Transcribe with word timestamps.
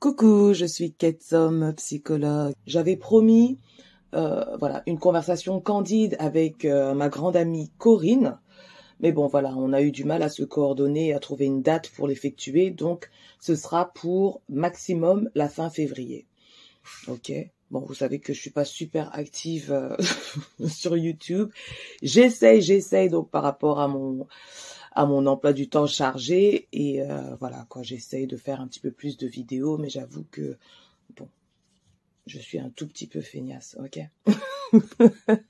Coucou, 0.00 0.52
je 0.54 0.64
suis 0.64 0.92
Ketsom, 0.92 1.74
psychologue. 1.76 2.54
J'avais 2.68 2.94
promis, 2.94 3.58
euh, 4.14 4.44
voilà, 4.58 4.84
une 4.86 5.00
conversation 5.00 5.60
candide 5.60 6.14
avec 6.20 6.64
euh, 6.64 6.94
ma 6.94 7.08
grande 7.08 7.34
amie 7.34 7.72
Corinne. 7.78 8.38
Mais 9.00 9.10
bon, 9.10 9.26
voilà, 9.26 9.52
on 9.56 9.72
a 9.72 9.82
eu 9.82 9.90
du 9.90 10.04
mal 10.04 10.22
à 10.22 10.28
se 10.28 10.44
coordonner, 10.44 11.14
à 11.14 11.18
trouver 11.18 11.46
une 11.46 11.62
date 11.62 11.90
pour 11.90 12.06
l'effectuer. 12.06 12.70
Donc, 12.70 13.10
ce 13.40 13.56
sera 13.56 13.92
pour 13.92 14.40
maximum 14.48 15.30
la 15.34 15.48
fin 15.48 15.68
février. 15.68 16.26
Ok. 17.08 17.32
Bon, 17.72 17.80
vous 17.80 17.94
savez 17.94 18.20
que 18.20 18.32
je 18.32 18.40
suis 18.40 18.50
pas 18.50 18.64
super 18.64 19.12
active 19.16 19.72
euh, 19.72 19.96
sur 20.68 20.96
YouTube. 20.96 21.50
J'essaye, 22.02 22.62
j'essaye 22.62 23.08
donc 23.08 23.30
par 23.30 23.42
rapport 23.42 23.80
à 23.80 23.88
mon 23.88 24.28
à 24.92 25.06
mon 25.06 25.26
emploi 25.26 25.52
du 25.52 25.68
temps 25.68 25.86
chargé 25.86 26.68
et 26.72 27.02
euh, 27.02 27.34
voilà 27.36 27.66
quoi, 27.68 27.82
j'essaye 27.82 28.26
de 28.26 28.36
faire 28.36 28.60
un 28.60 28.66
petit 28.66 28.80
peu 28.80 28.90
plus 28.90 29.16
de 29.16 29.26
vidéos, 29.26 29.78
mais 29.78 29.88
j'avoue 29.88 30.24
que 30.30 30.56
bon, 31.16 31.28
je 32.26 32.38
suis 32.38 32.58
un 32.58 32.70
tout 32.70 32.86
petit 32.86 33.06
peu 33.06 33.20
feignasse, 33.20 33.76
ok? 33.82 34.00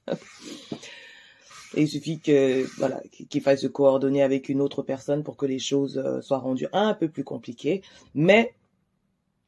il 1.76 1.88
suffit 1.88 2.20
que 2.20 2.64
voilà 2.78 3.02
qu'il 3.28 3.42
fasse 3.42 3.60
se 3.60 3.66
coordonner 3.66 4.22
avec 4.22 4.48
une 4.48 4.60
autre 4.60 4.82
personne 4.82 5.22
pour 5.22 5.36
que 5.36 5.46
les 5.46 5.58
choses 5.58 5.98
euh, 5.98 6.20
soient 6.20 6.38
rendues 6.38 6.68
un 6.72 6.94
peu 6.94 7.08
plus 7.08 7.24
compliquées, 7.24 7.82
mais 8.14 8.54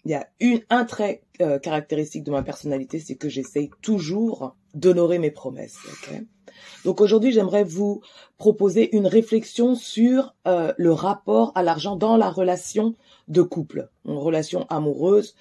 il 0.04 0.12
y 0.12 0.14
a 0.14 0.28
une, 0.40 0.62
un 0.70 0.84
trait 0.84 1.22
euh, 1.40 1.58
caractéristique 1.58 2.24
de 2.24 2.30
ma 2.30 2.42
personnalité, 2.42 2.98
c'est 2.98 3.16
que 3.16 3.28
j'essaye 3.28 3.70
toujours 3.82 4.56
d'honorer 4.74 5.18
mes 5.18 5.30
promesses. 5.30 5.76
Donc 6.84 7.00
aujourd'hui, 7.00 7.32
j'aimerais 7.32 7.64
vous 7.64 8.00
proposer 8.38 8.94
une 8.96 9.06
réflexion 9.06 9.74
sur 9.74 10.34
euh, 10.46 10.72
le 10.76 10.92
rapport 10.92 11.52
à 11.54 11.62
l'argent 11.62 11.96
dans 11.96 12.16
la 12.16 12.30
relation 12.30 12.94
de 13.28 13.42
couple, 13.42 13.90
une 14.06 14.16
relation 14.16 14.66
amoureuse 14.68 15.34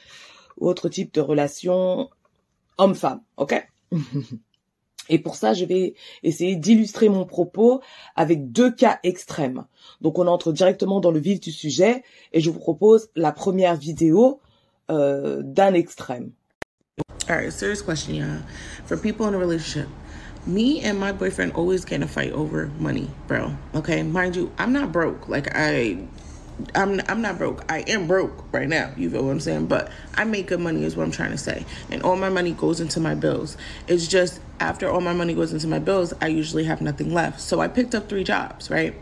ou 0.58 0.68
autre 0.68 0.90
type 0.90 1.14
de 1.14 1.22
relation 1.22 2.10
homme-femme. 2.78 3.22
Ok? 3.38 3.68
Et 5.10 5.18
pour 5.18 5.36
ça, 5.36 5.54
je 5.54 5.66
vais 5.66 5.96
essayer 6.22 6.56
d'illustrer 6.56 7.10
mon 7.10 7.26
propos 7.26 7.82
avec 8.16 8.52
deux 8.52 8.72
cas 8.72 9.00
extrêmes. 9.04 9.66
Donc 10.02 10.20
on 10.20 10.28
entre 10.28 10.54
directement 10.54 11.00
dans 11.00 11.12
le 11.12 11.20
vif 11.20 11.40
du 11.40 11.52
sujet 11.52 12.04
et 12.32 12.40
je 12.40 12.50
vous 12.52 12.60
propose 12.60 13.10
la 13.16 13.32
première 13.32 13.76
vidéo 13.76 14.40
euh, 14.92 15.42
d'un 15.44 15.74
extrême. 15.74 16.32
All 17.28 17.36
right, 17.36 17.52
serious 17.52 17.84
question, 17.84 18.16
yeah. 18.16 18.40
For 18.86 18.98
people 18.98 19.26
in 19.28 19.36
a 19.36 19.38
relationship, 19.38 19.88
me 20.50 20.82
and 20.82 21.00
my 21.00 21.12
boyfriend 21.12 21.54
always 21.54 21.86
get 21.86 21.98
in 21.98 22.04
a 22.04 22.08
fight 22.08 22.32
over 22.32 22.68
money, 22.80 23.10
bro. 23.28 23.56
Okay, 23.76 24.04
mind 24.04 24.36
you, 24.36 24.52
I'm 24.58 24.74
not 24.74 24.92
broke. 24.92 25.30
Like 25.30 25.48
I 25.56 26.00
I'm 26.76 27.00
I'm 27.08 27.22
not 27.22 27.38
broke. 27.38 27.64
I 27.72 27.80
am 27.82 28.08
broke 28.08 28.52
right 28.52 28.68
now. 28.68 28.92
You 28.98 29.10
feel 29.10 29.24
what 29.24 29.32
I'm 29.32 29.40
saying? 29.40 29.68
But 29.68 29.92
I 30.16 30.24
make 30.26 30.48
good 30.48 30.60
money 30.60 30.84
is 30.84 30.96
what 30.96 31.04
I'm 31.04 31.12
trying 31.12 31.32
to 31.32 31.38
say. 31.38 31.66
And 31.90 32.04
all 32.04 32.16
my 32.16 32.30
money 32.30 32.52
goes 32.52 32.82
into 32.82 33.00
my 33.00 33.16
bills. 33.16 33.56
It's 33.88 34.08
just 34.08 34.42
after 34.60 34.90
all 34.90 35.00
my 35.00 35.14
money 35.14 35.34
goes 35.34 35.54
into 35.54 35.68
my 35.68 35.80
bills, 35.80 36.14
I 36.22 36.28
usually 36.28 36.66
have 36.66 36.82
nothing 36.82 37.14
left. 37.14 37.40
So 37.40 37.62
I 37.62 37.70
picked 37.70 37.96
up 37.96 38.10
three 38.10 38.26
jobs, 38.26 38.70
right? 38.70 38.94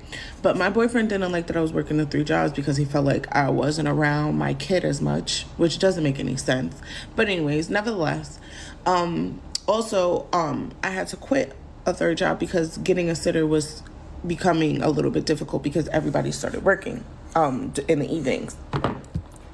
But 0.44 0.56
my 0.56 0.70
boyfriend 0.70 1.10
didn't 1.10 1.32
like 1.32 1.48
that 1.48 1.58
I 1.58 1.62
was 1.62 1.74
working 1.74 1.98
the 1.98 2.06
three 2.06 2.24
jobs 2.24 2.54
because 2.54 2.78
he 2.78 2.86
felt 2.86 3.06
like 3.06 3.34
I 3.36 3.50
wasn't 3.50 3.88
around 3.88 4.38
my 4.38 4.54
kid 4.54 4.86
as 4.86 5.02
much, 5.02 5.44
which 5.58 5.80
doesn't 5.80 6.04
make 6.04 6.20
any 6.20 6.38
sense. 6.38 6.80
But 7.16 7.28
anyways, 7.28 7.70
nevertheless, 7.70 8.40
um 8.86 9.42
also 9.68 10.28
um 10.34 10.72
I 10.84 10.90
had 10.90 11.08
to 11.10 11.18
quit 11.18 11.56
a 11.86 11.94
third 11.94 12.18
job 12.18 12.40
because 12.40 12.78
getting 12.80 13.10
a 13.10 13.16
sitter 13.16 13.46
was 13.46 13.84
becoming 14.26 14.82
a 14.82 14.90
little 14.90 15.12
bit 15.12 15.26
difficult 15.26 15.64
because 15.64 15.88
everybody 15.90 16.32
started 16.32 16.64
working 16.64 17.04
um 17.36 17.74
in 17.88 18.00
the 18.00 18.14
evenings. 18.14 18.58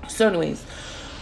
So, 0.07 0.27
anyways, 0.27 0.63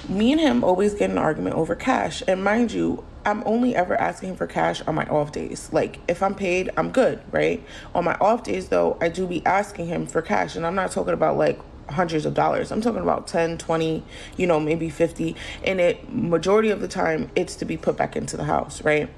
me 0.10 0.32
and 0.32 0.42
him 0.42 0.64
always 0.64 0.94
get 0.94 1.10
an 1.10 1.18
argument 1.18 1.56
over 1.56 1.76
cash. 1.76 2.24
And 2.28 2.44
mind 2.44 2.72
you, 2.72 3.04
I'm 3.26 3.44
only 3.46 3.76
ever 3.76 3.96
asking 4.00 4.36
for 4.36 4.48
cash 4.48 4.82
on 4.82 4.96
my 4.96 5.06
off 5.06 5.32
days. 5.32 5.70
Like 5.72 6.00
if 6.08 6.24
I'm 6.24 6.36
paid, 6.36 6.72
I'm 6.76 6.92
good, 6.92 7.22
right? 7.32 7.64
On 7.94 8.04
my 8.04 8.16
off 8.16 8.44
days 8.44 8.70
though, 8.70 8.98
I 9.00 9.10
do 9.10 9.28
be 9.28 9.46
asking 9.46 9.88
him 9.88 10.08
for 10.08 10.22
cash 10.22 10.56
and 10.56 10.66
I'm 10.66 10.76
not 10.76 10.92
talking 10.92 11.14
about 11.14 11.38
like 11.38 11.60
hundreds 11.92 12.26
of 12.26 12.34
dollars. 12.34 12.72
I'm 12.72 12.82
talking 12.82 13.02
about 13.02 13.28
10, 13.28 13.58
20, 13.58 14.04
you 14.38 14.48
know, 14.48 14.60
maybe 14.60 14.90
50 14.90 15.36
and 15.64 15.80
it 15.80 16.12
majority 16.14 16.70
of 16.70 16.82
the 16.82 16.88
time 16.88 17.30
it's 17.36 17.56
to 17.58 17.66
be 17.66 17.78
put 17.78 17.98
back 17.98 18.16
into 18.16 18.38
the 18.38 18.46
house, 18.46 18.84
right? 18.84 19.10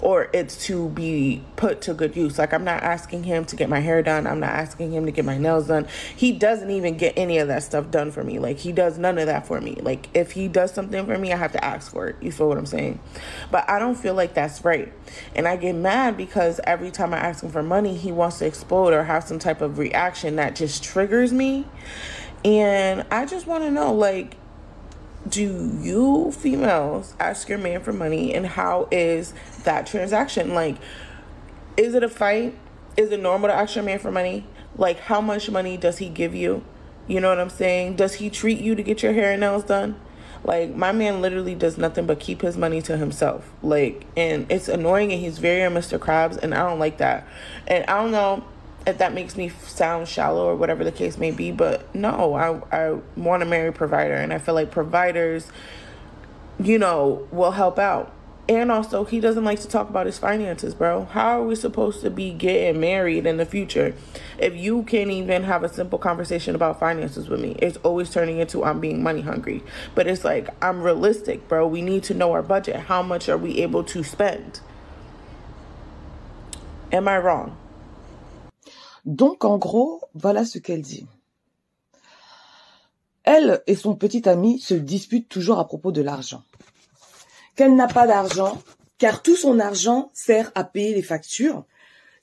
or 0.00 0.28
it's 0.32 0.66
to 0.66 0.88
be 0.90 1.42
put 1.56 1.80
to 1.82 1.94
good 1.94 2.16
use. 2.16 2.38
Like 2.38 2.52
I'm 2.52 2.64
not 2.64 2.82
asking 2.82 3.24
him 3.24 3.44
to 3.46 3.56
get 3.56 3.68
my 3.68 3.80
hair 3.80 4.02
done. 4.02 4.26
I'm 4.26 4.40
not 4.40 4.50
asking 4.50 4.92
him 4.92 5.06
to 5.06 5.12
get 5.12 5.24
my 5.24 5.38
nails 5.38 5.68
done. 5.68 5.86
He 6.16 6.32
doesn't 6.32 6.70
even 6.70 6.96
get 6.96 7.14
any 7.16 7.38
of 7.38 7.48
that 7.48 7.62
stuff 7.62 7.90
done 7.90 8.10
for 8.10 8.24
me. 8.24 8.38
Like 8.38 8.58
he 8.58 8.72
does 8.72 8.98
none 8.98 9.18
of 9.18 9.26
that 9.26 9.46
for 9.46 9.60
me. 9.60 9.76
Like 9.80 10.08
if 10.14 10.32
he 10.32 10.48
does 10.48 10.72
something 10.72 11.04
for 11.06 11.18
me, 11.18 11.32
I 11.32 11.36
have 11.36 11.52
to 11.52 11.64
ask 11.64 11.92
for 11.92 12.08
it. 12.08 12.16
You 12.20 12.32
feel 12.32 12.48
what 12.48 12.58
I'm 12.58 12.66
saying? 12.66 13.00
But 13.50 13.68
I 13.68 13.78
don't 13.78 13.96
feel 13.96 14.14
like 14.14 14.34
that's 14.34 14.64
right. 14.64 14.92
And 15.34 15.46
I 15.46 15.56
get 15.56 15.74
mad 15.74 16.16
because 16.16 16.60
every 16.64 16.90
time 16.90 17.14
I 17.14 17.18
ask 17.18 17.42
him 17.42 17.50
for 17.50 17.62
money, 17.62 17.96
he 17.96 18.12
wants 18.12 18.38
to 18.38 18.46
explode 18.46 18.92
or 18.92 19.04
have 19.04 19.24
some 19.24 19.38
type 19.38 19.60
of 19.60 19.78
reaction 19.78 20.36
that 20.36 20.56
just 20.56 20.82
triggers 20.82 21.32
me. 21.32 21.66
And 22.44 23.06
I 23.10 23.24
just 23.24 23.46
want 23.46 23.64
to 23.64 23.70
know 23.70 23.92
like 23.92 24.36
do 25.28 25.78
you 25.80 26.32
females 26.32 27.14
ask 27.20 27.48
your 27.48 27.58
man 27.58 27.80
for 27.80 27.92
money 27.92 28.34
and 28.34 28.44
how 28.46 28.88
is 28.90 29.32
that 29.64 29.86
transaction? 29.86 30.54
Like 30.54 30.76
is 31.76 31.94
it 31.94 32.02
a 32.02 32.08
fight? 32.08 32.58
Is 32.96 33.10
it 33.10 33.20
normal 33.20 33.48
to 33.48 33.54
ask 33.54 33.76
your 33.76 33.84
man 33.84 33.98
for 33.98 34.10
money? 34.10 34.46
Like 34.76 34.98
how 34.98 35.20
much 35.20 35.48
money 35.50 35.76
does 35.76 35.98
he 35.98 36.08
give 36.08 36.34
you? 36.34 36.64
You 37.06 37.20
know 37.20 37.28
what 37.28 37.40
i'm 37.40 37.50
saying? 37.50 37.96
Does 37.96 38.14
he 38.14 38.30
treat 38.30 38.60
you 38.60 38.74
to 38.74 38.82
get 38.82 39.02
your 39.02 39.12
hair 39.12 39.32
and 39.32 39.40
nails 39.40 39.64
done? 39.64 40.00
Like 40.44 40.74
my 40.74 40.90
man 40.90 41.20
literally 41.20 41.54
does 41.54 41.78
nothing 41.78 42.06
but 42.06 42.18
keep 42.18 42.42
his 42.42 42.56
money 42.56 42.82
to 42.82 42.96
himself. 42.96 43.48
Like 43.62 44.04
and 44.16 44.50
it's 44.50 44.66
annoying 44.66 45.12
and 45.12 45.20
he's 45.20 45.38
very 45.38 45.60
mr 45.70 45.98
krabs 45.98 46.36
and 46.36 46.52
i 46.52 46.68
don't 46.68 46.80
like 46.80 46.98
that. 46.98 47.28
And 47.68 47.84
i 47.86 48.02
don't 48.02 48.10
know 48.10 48.44
if 48.86 48.98
that 48.98 49.14
makes 49.14 49.36
me 49.36 49.48
sound 49.48 50.08
shallow 50.08 50.46
or 50.46 50.56
whatever 50.56 50.82
the 50.84 50.92
case 50.92 51.16
may 51.18 51.30
be 51.30 51.50
but 51.50 51.92
no 51.94 52.34
i 52.34 52.76
i 52.76 52.98
want 53.16 53.40
to 53.42 53.46
marry 53.46 53.68
a 53.68 53.72
provider 53.72 54.14
and 54.14 54.32
i 54.32 54.38
feel 54.38 54.54
like 54.54 54.70
providers 54.70 55.50
you 56.60 56.78
know 56.78 57.26
will 57.30 57.52
help 57.52 57.78
out. 57.78 58.12
And 58.48 58.72
also 58.72 59.04
he 59.04 59.20
doesn't 59.20 59.44
like 59.44 59.60
to 59.60 59.68
talk 59.68 59.88
about 59.88 60.06
his 60.06 60.18
finances 60.18 60.74
bro. 60.74 61.04
How 61.06 61.40
are 61.40 61.46
we 61.46 61.54
supposed 61.54 62.02
to 62.02 62.10
be 62.10 62.32
getting 62.32 62.80
married 62.80 63.24
in 63.24 63.36
the 63.36 63.46
future 63.46 63.94
if 64.36 64.54
you 64.56 64.82
can't 64.82 65.10
even 65.10 65.44
have 65.44 65.62
a 65.62 65.72
simple 65.72 65.98
conversation 65.98 66.54
about 66.54 66.80
finances 66.80 67.28
with 67.28 67.40
me? 67.40 67.56
It's 67.60 67.76
always 67.78 68.10
turning 68.10 68.38
into 68.38 68.64
i'm 68.64 68.80
being 68.80 69.02
money 69.02 69.22
hungry. 69.22 69.62
But 69.94 70.06
it's 70.06 70.24
like 70.24 70.48
i'm 70.62 70.82
realistic 70.82 71.48
bro. 71.48 71.66
We 71.66 71.82
need 71.82 72.02
to 72.04 72.14
know 72.14 72.32
our 72.32 72.42
budget. 72.42 72.76
How 72.76 73.02
much 73.02 73.28
are 73.28 73.38
we 73.38 73.58
able 73.62 73.84
to 73.84 74.02
spend? 74.02 74.60
Am 76.90 77.08
i 77.08 77.16
wrong 77.16 77.56
Donc, 79.04 79.44
en 79.44 79.58
gros, 79.58 80.00
voilà 80.14 80.44
ce 80.44 80.58
qu'elle 80.58 80.82
dit. 80.82 81.06
Elle 83.24 83.62
et 83.66 83.76
son 83.76 83.94
petit 83.94 84.28
ami 84.28 84.58
se 84.58 84.74
disputent 84.74 85.28
toujours 85.28 85.58
à 85.58 85.66
propos 85.66 85.92
de 85.92 86.02
l'argent. 86.02 86.42
Qu'elle 87.56 87.76
n'a 87.76 87.86
pas 87.86 88.06
d'argent, 88.06 88.60
car 88.98 89.22
tout 89.22 89.36
son 89.36 89.58
argent 89.60 90.10
sert 90.14 90.50
à 90.54 90.64
payer 90.64 90.94
les 90.94 91.02
factures. 91.02 91.64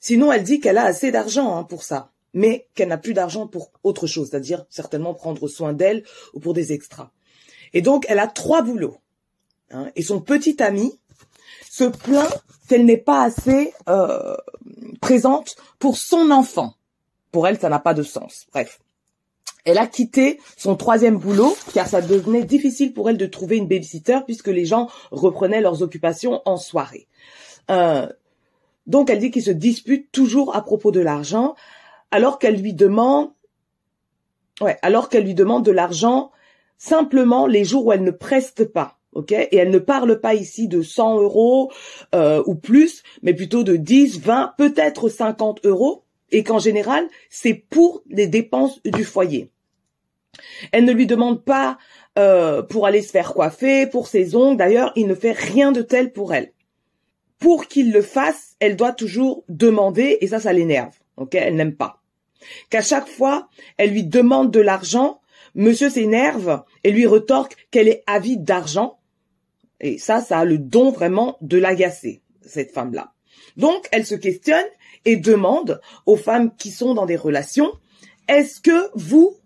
Sinon, 0.00 0.32
elle 0.32 0.44
dit 0.44 0.60
qu'elle 0.60 0.78
a 0.78 0.84
assez 0.84 1.10
d'argent 1.10 1.56
hein, 1.56 1.64
pour 1.64 1.82
ça, 1.82 2.10
mais 2.32 2.66
qu'elle 2.74 2.88
n'a 2.88 2.98
plus 2.98 3.14
d'argent 3.14 3.46
pour 3.46 3.70
autre 3.82 4.06
chose, 4.06 4.30
c'est-à-dire 4.30 4.64
certainement 4.70 5.14
prendre 5.14 5.46
soin 5.48 5.72
d'elle 5.72 6.04
ou 6.34 6.40
pour 6.40 6.54
des 6.54 6.72
extras. 6.72 7.10
Et 7.72 7.82
donc, 7.82 8.06
elle 8.08 8.18
a 8.18 8.26
trois 8.26 8.62
boulots. 8.62 8.98
Hein, 9.70 9.90
et 9.94 10.02
son 10.02 10.20
petit 10.20 10.62
ami 10.62 10.98
se 11.70 11.84
plaint 11.84 12.42
qu'elle 12.68 12.84
n'est 12.84 12.96
pas 12.96 13.22
assez 13.22 13.72
euh, 13.88 14.36
présente 15.00 15.56
pour 15.78 15.96
son 15.96 16.30
enfant. 16.30 16.74
Pour 17.32 17.46
elle, 17.46 17.58
ça 17.58 17.68
n'a 17.68 17.78
pas 17.78 17.94
de 17.94 18.02
sens. 18.02 18.46
Bref. 18.52 18.80
Elle 19.64 19.78
a 19.78 19.86
quitté 19.86 20.40
son 20.56 20.74
troisième 20.74 21.18
boulot 21.18 21.54
car 21.74 21.86
ça 21.86 22.00
devenait 22.00 22.44
difficile 22.44 22.94
pour 22.94 23.10
elle 23.10 23.18
de 23.18 23.26
trouver 23.26 23.58
une 23.58 23.68
babysitter 23.68 24.20
puisque 24.24 24.48
les 24.48 24.64
gens 24.64 24.88
reprenaient 25.10 25.60
leurs 25.60 25.82
occupations 25.82 26.40
en 26.46 26.56
soirée. 26.56 27.08
Euh, 27.70 28.08
donc 28.86 29.10
elle 29.10 29.18
dit 29.18 29.30
qu'ils 29.30 29.44
se 29.44 29.50
disputent 29.50 30.10
toujours 30.12 30.56
à 30.56 30.62
propos 30.62 30.92
de 30.92 31.00
l'argent 31.00 31.54
alors 32.10 32.38
qu'elle 32.38 32.60
lui 32.60 32.72
demande, 32.72 33.30
ouais, 34.60 34.78
alors 34.82 35.08
qu'elle 35.08 35.24
lui 35.24 35.34
demande 35.34 35.64
de 35.64 35.70
l'argent 35.70 36.30
simplement 36.78 37.46
les 37.46 37.64
jours 37.64 37.86
où 37.86 37.92
elle 37.92 38.02
ne 38.02 38.10
preste 38.10 38.64
pas. 38.64 38.99
Ok? 39.12 39.32
Et 39.32 39.56
elle 39.56 39.70
ne 39.70 39.78
parle 39.78 40.20
pas 40.20 40.34
ici 40.34 40.68
de 40.68 40.82
100 40.82 41.20
euros 41.20 41.72
euh, 42.14 42.42
ou 42.46 42.54
plus, 42.54 43.02
mais 43.22 43.34
plutôt 43.34 43.62
de 43.62 43.76
10, 43.76 44.20
20, 44.20 44.54
peut-être 44.56 45.08
50 45.08 45.64
euros 45.64 46.04
et 46.32 46.44
qu'en 46.44 46.58
général, 46.58 47.08
c'est 47.28 47.54
pour 47.54 48.02
les 48.08 48.26
dépenses 48.26 48.80
du 48.84 49.04
foyer. 49.04 49.50
Elle 50.72 50.84
ne 50.84 50.92
lui 50.92 51.06
demande 51.06 51.44
pas 51.44 51.76
euh, 52.18 52.62
pour 52.62 52.86
aller 52.86 53.02
se 53.02 53.10
faire 53.10 53.34
coiffer, 53.34 53.86
pour 53.86 54.06
ses 54.06 54.36
ongles. 54.36 54.56
D'ailleurs, 54.56 54.92
il 54.94 55.06
ne 55.06 55.14
fait 55.14 55.32
rien 55.32 55.72
de 55.72 55.82
tel 55.82 56.12
pour 56.12 56.32
elle. 56.32 56.52
Pour 57.38 57.66
qu'il 57.66 57.92
le 57.92 58.02
fasse, 58.02 58.54
elle 58.60 58.76
doit 58.76 58.92
toujours 58.92 59.44
demander, 59.48 60.18
et 60.20 60.28
ça, 60.28 60.40
ça 60.40 60.52
l'énerve. 60.52 60.94
Ok, 61.16 61.34
elle 61.34 61.56
n'aime 61.56 61.74
pas. 61.74 62.00
Qu'à 62.68 62.82
chaque 62.82 63.08
fois, 63.08 63.48
elle 63.76 63.90
lui 63.90 64.04
demande 64.04 64.50
de 64.50 64.60
l'argent 64.60 65.20
monsieur 65.54 65.90
s'énerve 65.90 66.62
et 66.84 66.90
lui 66.90 67.06
retorque 67.06 67.56
qu'elle 67.70 67.88
est 67.88 68.02
avide 68.06 68.44
d'argent. 68.44 68.98
Et 69.80 69.98
ça, 69.98 70.20
ça 70.20 70.38
a 70.40 70.44
le 70.44 70.58
don 70.58 70.90
vraiment 70.90 71.36
de 71.40 71.58
l'agacer, 71.58 72.22
cette 72.42 72.72
femme-là. 72.72 73.12
Donc, 73.56 73.88
elle 73.92 74.06
se 74.06 74.14
questionne 74.14 74.66
et 75.04 75.16
demande 75.16 75.80
aux 76.06 76.16
femmes 76.16 76.54
qui 76.56 76.70
sont 76.70 76.94
dans 76.94 77.06
des 77.06 77.16
relations, 77.16 77.72
est-ce 78.28 78.60
que 78.60 78.90
vous, 78.94 79.36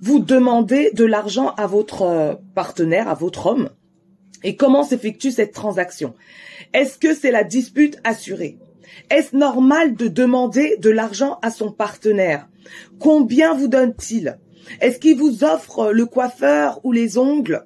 vous 0.00 0.18
demandez 0.18 0.90
de 0.92 1.04
l'argent 1.04 1.50
à 1.56 1.66
votre 1.66 2.02
euh, 2.02 2.34
partenaire, 2.54 3.08
à 3.08 3.14
votre 3.14 3.46
homme? 3.46 3.70
Et 4.42 4.56
comment 4.56 4.82
s'effectue 4.84 5.30
cette 5.30 5.52
transaction? 5.52 6.14
Est-ce 6.74 6.98
que 6.98 7.14
c'est 7.14 7.30
la 7.30 7.44
dispute 7.44 7.98
assurée? 8.04 8.58
Est-ce 9.10 9.34
normal 9.34 9.94
de 9.94 10.08
demander 10.08 10.76
de 10.76 10.90
l'argent 10.90 11.38
à 11.42 11.50
son 11.50 11.72
partenaire? 11.72 12.48
Combien 12.98 13.54
vous 13.54 13.68
donne-t-il? 13.68 14.38
Est-ce 14.80 14.98
qu'il 14.98 15.16
vous 15.16 15.44
offre 15.44 15.92
le 15.92 16.06
coiffeur 16.06 16.80
ou 16.84 16.92
les 16.92 17.16
ongles? 17.18 17.64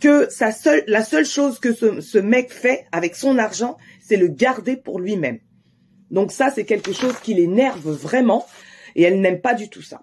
Que 0.00 0.28
sa 0.30 0.52
seule, 0.52 0.84
la 0.86 1.04
seule 1.04 1.26
chose 1.26 1.58
que 1.58 1.72
ce, 1.72 2.00
ce 2.00 2.18
mec 2.18 2.50
fait 2.50 2.86
avec 2.92 3.16
son 3.16 3.38
argent, 3.38 3.76
c'est 4.00 4.16
le 4.16 4.28
garder 4.28 4.76
pour 4.76 5.00
lui-même. 5.00 5.40
Donc 6.10 6.32
ça, 6.32 6.50
c'est 6.54 6.64
quelque 6.64 6.92
chose 6.92 7.18
qui 7.22 7.34
l'énerve 7.34 7.90
vraiment 7.90 8.46
et 8.94 9.02
elle 9.02 9.20
n'aime 9.20 9.40
pas 9.40 9.54
du 9.54 9.68
tout 9.68 9.82
ça. 9.82 10.02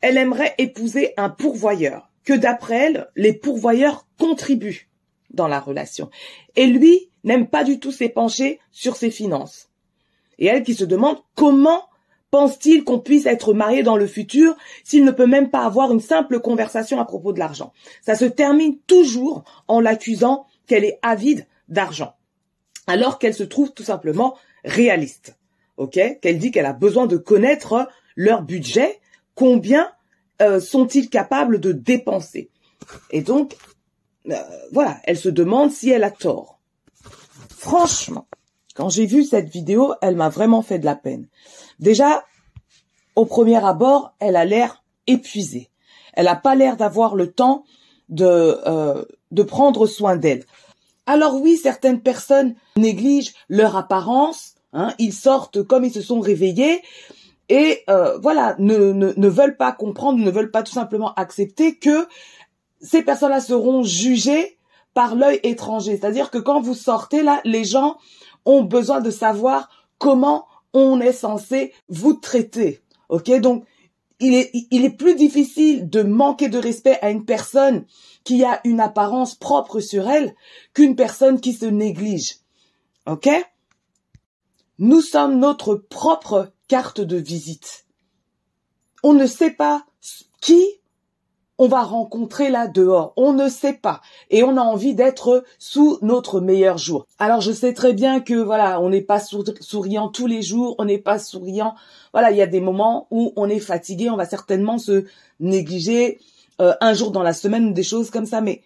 Elle 0.00 0.18
aimerait 0.18 0.54
épouser 0.58 1.14
un 1.16 1.30
pourvoyeur, 1.30 2.10
que 2.24 2.34
d'après 2.34 2.76
elle, 2.76 3.08
les 3.16 3.32
pourvoyeurs 3.32 4.06
contribuent 4.18 4.88
dans 5.30 5.48
la 5.48 5.60
relation. 5.60 6.10
Et 6.54 6.66
lui 6.66 7.10
n'aime 7.24 7.48
pas 7.48 7.64
du 7.64 7.80
tout 7.80 7.92
s'épancher 7.92 8.60
sur 8.70 8.96
ses 8.96 9.10
finances. 9.10 9.70
Et 10.38 10.46
elle 10.46 10.62
qui 10.62 10.74
se 10.74 10.84
demande 10.84 11.18
comment 11.34 11.88
pense-t-il 12.36 12.84
qu'on 12.84 12.98
puisse 12.98 13.24
être 13.24 13.54
marié 13.54 13.82
dans 13.82 13.96
le 13.96 14.06
futur 14.06 14.58
s'il 14.84 15.06
ne 15.06 15.10
peut 15.10 15.26
même 15.26 15.48
pas 15.48 15.64
avoir 15.64 15.90
une 15.90 16.02
simple 16.02 16.38
conversation 16.38 17.00
à 17.00 17.06
propos 17.06 17.32
de 17.32 17.38
l'argent? 17.38 17.72
Ça 18.02 18.14
se 18.14 18.26
termine 18.26 18.76
toujours 18.86 19.42
en 19.68 19.80
l'accusant 19.80 20.44
qu'elle 20.66 20.84
est 20.84 20.98
avide 21.00 21.46
d'argent 21.70 22.14
alors 22.86 23.18
qu'elle 23.18 23.32
se 23.32 23.42
trouve 23.42 23.72
tout 23.72 23.84
simplement 23.84 24.36
réaliste. 24.66 25.38
OK? 25.78 25.98
Qu'elle 26.20 26.38
dit 26.38 26.50
qu'elle 26.50 26.66
a 26.66 26.74
besoin 26.74 27.06
de 27.06 27.16
connaître 27.16 27.88
leur 28.16 28.42
budget, 28.42 29.00
combien 29.34 29.90
euh, 30.42 30.60
sont-ils 30.60 31.08
capables 31.08 31.58
de 31.58 31.72
dépenser? 31.72 32.50
Et 33.10 33.22
donc 33.22 33.56
euh, 34.28 34.34
voilà, 34.72 34.98
elle 35.04 35.16
se 35.16 35.30
demande 35.30 35.70
si 35.70 35.88
elle 35.88 36.04
a 36.04 36.10
tort. 36.10 36.60
Franchement, 37.48 38.28
quand 38.76 38.88
j'ai 38.90 39.06
vu 39.06 39.24
cette 39.24 39.48
vidéo, 39.48 39.94
elle 40.02 40.16
m'a 40.16 40.28
vraiment 40.28 40.62
fait 40.62 40.78
de 40.78 40.84
la 40.84 40.96
peine. 40.96 41.26
Déjà, 41.80 42.24
au 43.14 43.24
premier 43.24 43.64
abord, 43.64 44.12
elle 44.20 44.36
a 44.36 44.44
l'air 44.44 44.82
épuisée. 45.06 45.70
Elle 46.12 46.26
n'a 46.26 46.36
pas 46.36 46.54
l'air 46.54 46.76
d'avoir 46.76 47.14
le 47.14 47.32
temps 47.32 47.64
de, 48.08 48.58
euh, 48.66 49.04
de 49.30 49.42
prendre 49.42 49.86
soin 49.86 50.16
d'elle. 50.16 50.44
Alors 51.06 51.40
oui, 51.40 51.56
certaines 51.56 52.00
personnes 52.00 52.54
négligent 52.76 53.34
leur 53.48 53.76
apparence, 53.76 54.54
hein, 54.72 54.92
ils 54.98 55.12
sortent 55.12 55.62
comme 55.62 55.84
ils 55.84 55.92
se 55.92 56.02
sont 56.02 56.20
réveillés 56.20 56.82
et 57.48 57.84
euh, 57.88 58.18
voilà, 58.18 58.56
ne, 58.58 58.92
ne, 58.92 59.12
ne 59.16 59.28
veulent 59.28 59.56
pas 59.56 59.72
comprendre, 59.72 60.18
ne 60.18 60.30
veulent 60.30 60.50
pas 60.50 60.62
tout 60.62 60.72
simplement 60.72 61.14
accepter 61.14 61.76
que 61.76 62.08
ces 62.80 63.02
personnes-là 63.02 63.40
seront 63.40 63.82
jugées 63.84 64.58
par 64.94 65.14
l'œil 65.14 65.40
étranger. 65.44 65.96
C'est-à-dire 65.96 66.30
que 66.30 66.38
quand 66.38 66.60
vous 66.60 66.74
sortez 66.74 67.22
là, 67.22 67.40
les 67.44 67.64
gens 67.64 67.98
ont 68.46 68.62
besoin 68.62 69.00
de 69.00 69.10
savoir 69.10 69.68
comment 69.98 70.46
on 70.72 71.00
est 71.00 71.12
censé 71.12 71.72
vous 71.88 72.14
traiter. 72.14 72.80
Ok, 73.08 73.30
donc 73.40 73.64
il 74.20 74.34
est, 74.34 74.50
il 74.70 74.84
est 74.84 74.96
plus 74.96 75.14
difficile 75.14 75.88
de 75.90 76.02
manquer 76.02 76.48
de 76.48 76.58
respect 76.58 76.98
à 77.02 77.10
une 77.10 77.24
personne 77.24 77.84
qui 78.24 78.44
a 78.44 78.60
une 78.64 78.80
apparence 78.80 79.34
propre 79.34 79.80
sur 79.80 80.08
elle 80.08 80.34
qu'une 80.72 80.96
personne 80.96 81.40
qui 81.40 81.52
se 81.52 81.66
néglige. 81.66 82.38
Ok? 83.06 83.28
Nous 84.78 85.00
sommes 85.00 85.38
notre 85.38 85.74
propre 85.76 86.52
carte 86.68 87.00
de 87.00 87.16
visite. 87.16 87.86
On 89.02 89.14
ne 89.14 89.26
sait 89.26 89.52
pas 89.52 89.86
qui 90.40 90.64
on 91.58 91.68
va 91.68 91.82
rencontrer 91.82 92.50
là 92.50 92.66
dehors. 92.66 93.12
On 93.16 93.32
ne 93.32 93.48
sait 93.48 93.72
pas. 93.72 94.00
Et 94.30 94.42
on 94.42 94.56
a 94.56 94.60
envie 94.60 94.94
d'être 94.94 95.44
sous 95.58 95.98
notre 96.02 96.40
meilleur 96.40 96.78
jour. 96.78 97.06
Alors 97.18 97.40
je 97.40 97.52
sais 97.52 97.72
très 97.72 97.92
bien 97.92 98.20
que 98.20 98.34
voilà, 98.34 98.80
on 98.80 98.90
n'est 98.90 99.02
pas 99.02 99.20
souriant 99.20 100.08
tous 100.08 100.26
les 100.26 100.42
jours, 100.42 100.74
on 100.78 100.84
n'est 100.84 100.98
pas 100.98 101.18
souriant. 101.18 101.74
Voilà, 102.12 102.30
il 102.30 102.36
y 102.36 102.42
a 102.42 102.46
des 102.46 102.60
moments 102.60 103.06
où 103.10 103.32
on 103.36 103.48
est 103.48 103.60
fatigué, 103.60 104.10
on 104.10 104.16
va 104.16 104.26
certainement 104.26 104.78
se 104.78 105.04
négliger 105.40 106.18
euh, 106.60 106.74
un 106.80 106.94
jour 106.94 107.10
dans 107.10 107.22
la 107.22 107.32
semaine, 107.32 107.72
des 107.72 107.82
choses 107.82 108.10
comme 108.10 108.26
ça. 108.26 108.40
Mais 108.40 108.62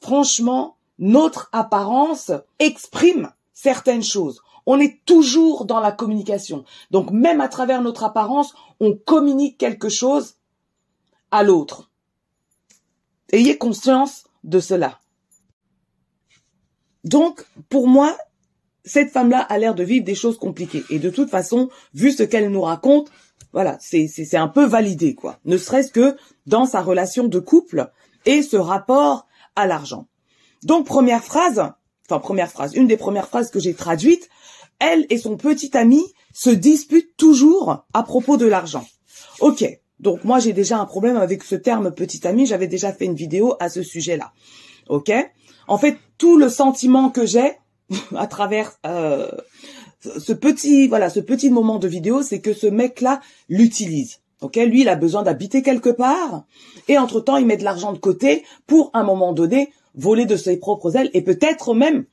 franchement, 0.00 0.76
notre 0.98 1.48
apparence 1.52 2.32
exprime 2.58 3.30
certaines 3.52 4.02
choses. 4.02 4.42
On 4.66 4.78
est 4.78 5.00
toujours 5.06 5.64
dans 5.64 5.80
la 5.80 5.92
communication. 5.92 6.64
Donc 6.90 7.10
même 7.10 7.40
à 7.40 7.48
travers 7.48 7.80
notre 7.80 8.04
apparence, 8.04 8.54
on 8.80 8.94
communique 8.94 9.58
quelque 9.58 9.88
chose 9.88 10.34
à 11.30 11.42
l'autre. 11.42 11.88
Ayez 13.32 13.58
conscience 13.58 14.24
de 14.44 14.60
cela. 14.60 14.98
Donc, 17.04 17.44
pour 17.68 17.88
moi, 17.88 18.16
cette 18.84 19.10
femme-là 19.10 19.40
a 19.40 19.58
l'air 19.58 19.74
de 19.74 19.84
vivre 19.84 20.04
des 20.04 20.14
choses 20.14 20.38
compliquées. 20.38 20.84
Et 20.90 20.98
de 20.98 21.10
toute 21.10 21.30
façon, 21.30 21.68
vu 21.94 22.12
ce 22.12 22.22
qu'elle 22.22 22.50
nous 22.50 22.62
raconte, 22.62 23.10
voilà, 23.52 23.78
c'est, 23.80 24.34
un 24.34 24.48
peu 24.48 24.64
validé, 24.64 25.14
quoi. 25.14 25.38
Ne 25.44 25.56
serait-ce 25.56 25.92
que 25.92 26.16
dans 26.46 26.66
sa 26.66 26.82
relation 26.82 27.28
de 27.28 27.38
couple 27.38 27.90
et 28.26 28.42
ce 28.42 28.56
rapport 28.56 29.26
à 29.56 29.66
l'argent. 29.66 30.06
Donc, 30.64 30.86
première 30.86 31.24
phrase, 31.24 31.60
enfin, 32.08 32.20
première 32.20 32.50
phrase, 32.50 32.74
une 32.74 32.86
des 32.86 32.96
premières 32.96 33.28
phrases 33.28 33.50
que 33.50 33.60
j'ai 33.60 33.74
traduites, 33.74 34.28
elle 34.78 35.06
et 35.10 35.18
son 35.18 35.36
petit 35.36 35.76
ami 35.76 36.02
se 36.32 36.50
disputent 36.50 37.16
toujours 37.16 37.86
à 37.92 38.02
propos 38.02 38.36
de 38.36 38.46
l'argent. 38.46 38.86
Ok, 39.40 39.64
donc 40.00 40.24
moi 40.24 40.38
j'ai 40.38 40.52
déjà 40.52 40.78
un 40.78 40.86
problème 40.86 41.16
avec 41.16 41.42
ce 41.42 41.54
terme 41.54 41.92
petit 41.92 42.26
ami, 42.26 42.46
j'avais 42.46 42.66
déjà 42.66 42.92
fait 42.92 43.04
une 43.04 43.14
vidéo 43.14 43.54
à 43.60 43.68
ce 43.68 43.82
sujet-là. 43.82 44.32
OK? 44.88 45.12
En 45.66 45.78
fait, 45.78 45.98
tout 46.16 46.38
le 46.38 46.48
sentiment 46.48 47.10
que 47.10 47.26
j'ai 47.26 47.52
à 48.16 48.26
travers 48.26 48.78
euh, 48.86 49.30
ce 50.00 50.32
petit 50.32 50.88
voilà, 50.88 51.10
ce 51.10 51.20
petit 51.20 51.50
moment 51.50 51.78
de 51.78 51.88
vidéo, 51.88 52.22
c'est 52.22 52.40
que 52.40 52.54
ce 52.54 52.66
mec-là 52.66 53.20
l'utilise. 53.48 54.20
OK? 54.40 54.56
Lui, 54.56 54.82
il 54.82 54.88
a 54.88 54.96
besoin 54.96 55.22
d'habiter 55.22 55.62
quelque 55.62 55.90
part 55.90 56.44
et 56.86 56.96
entre-temps, 56.98 57.36
il 57.36 57.46
met 57.46 57.56
de 57.56 57.64
l'argent 57.64 57.92
de 57.92 57.98
côté 57.98 58.44
pour 58.66 58.90
un 58.94 59.02
moment 59.02 59.32
donné 59.32 59.72
voler 59.94 60.26
de 60.26 60.36
ses 60.36 60.58
propres 60.58 60.96
ailes 60.96 61.10
et 61.12 61.22
peut-être 61.22 61.74
même 61.74 62.04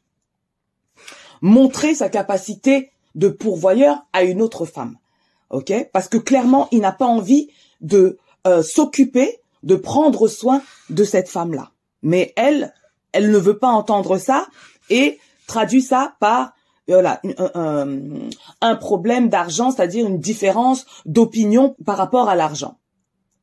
montrer 1.41 1.93
sa 1.93 2.09
capacité 2.09 2.89
de 3.13 3.27
pourvoyeur 3.27 4.05
à 4.11 4.23
une 4.23 4.41
autre 4.41 4.65
femme. 4.65 4.97
OK? 5.51 5.71
Parce 5.93 6.09
que 6.09 6.17
clairement, 6.17 6.67
il 6.71 6.79
n'a 6.79 6.91
pas 6.91 7.05
envie 7.05 7.49
de 7.81 8.17
euh, 8.47 8.61
s'occuper, 8.63 9.39
de 9.63 9.75
prendre 9.75 10.27
soin 10.27 10.61
de 10.89 11.03
cette 11.03 11.29
femme-là. 11.29 11.71
Mais 12.01 12.33
elle, 12.35 12.73
elle 13.11 13.31
ne 13.31 13.37
veut 13.37 13.57
pas 13.57 13.69
entendre 13.69 14.17
ça 14.17 14.47
et 14.89 15.19
traduit 15.47 15.81
ça 15.81 16.15
par 16.19 16.53
voilà 16.87 17.19
un, 18.61 18.75
problème 18.75 19.29
d'argent, 19.29 19.71
c'est-à-dire 19.71 20.05
une 20.05 20.19
différence 20.19 20.85
d'opinion 21.05 21.75
par 21.83 21.97
rapport 21.97 22.29
à 22.29 22.35
l'argent. 22.35 22.77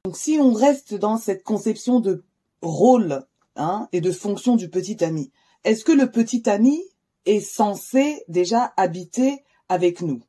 Donc 0.05 0.17
si 0.17 0.39
on 0.41 0.53
reste 0.53 0.95
dans 0.95 1.17
cette 1.17 1.43
conception 1.43 2.01
de 2.01 2.25
rôle 2.61 3.25
hein, 3.57 3.89
et 3.93 4.01
de 4.01 4.13
fonction 4.13 4.55
du 4.55 4.69
petit 4.69 5.03
ami, 5.03 5.33
est-ce 5.65 5.85
que 5.85 5.93
le 5.93 6.11
petit 6.11 6.49
ami 6.49 6.81
est 7.27 7.41
censé 7.41 8.23
déjà 8.29 8.73
habiter 8.77 9.43
avec 9.69 10.03
nous? 10.03 10.23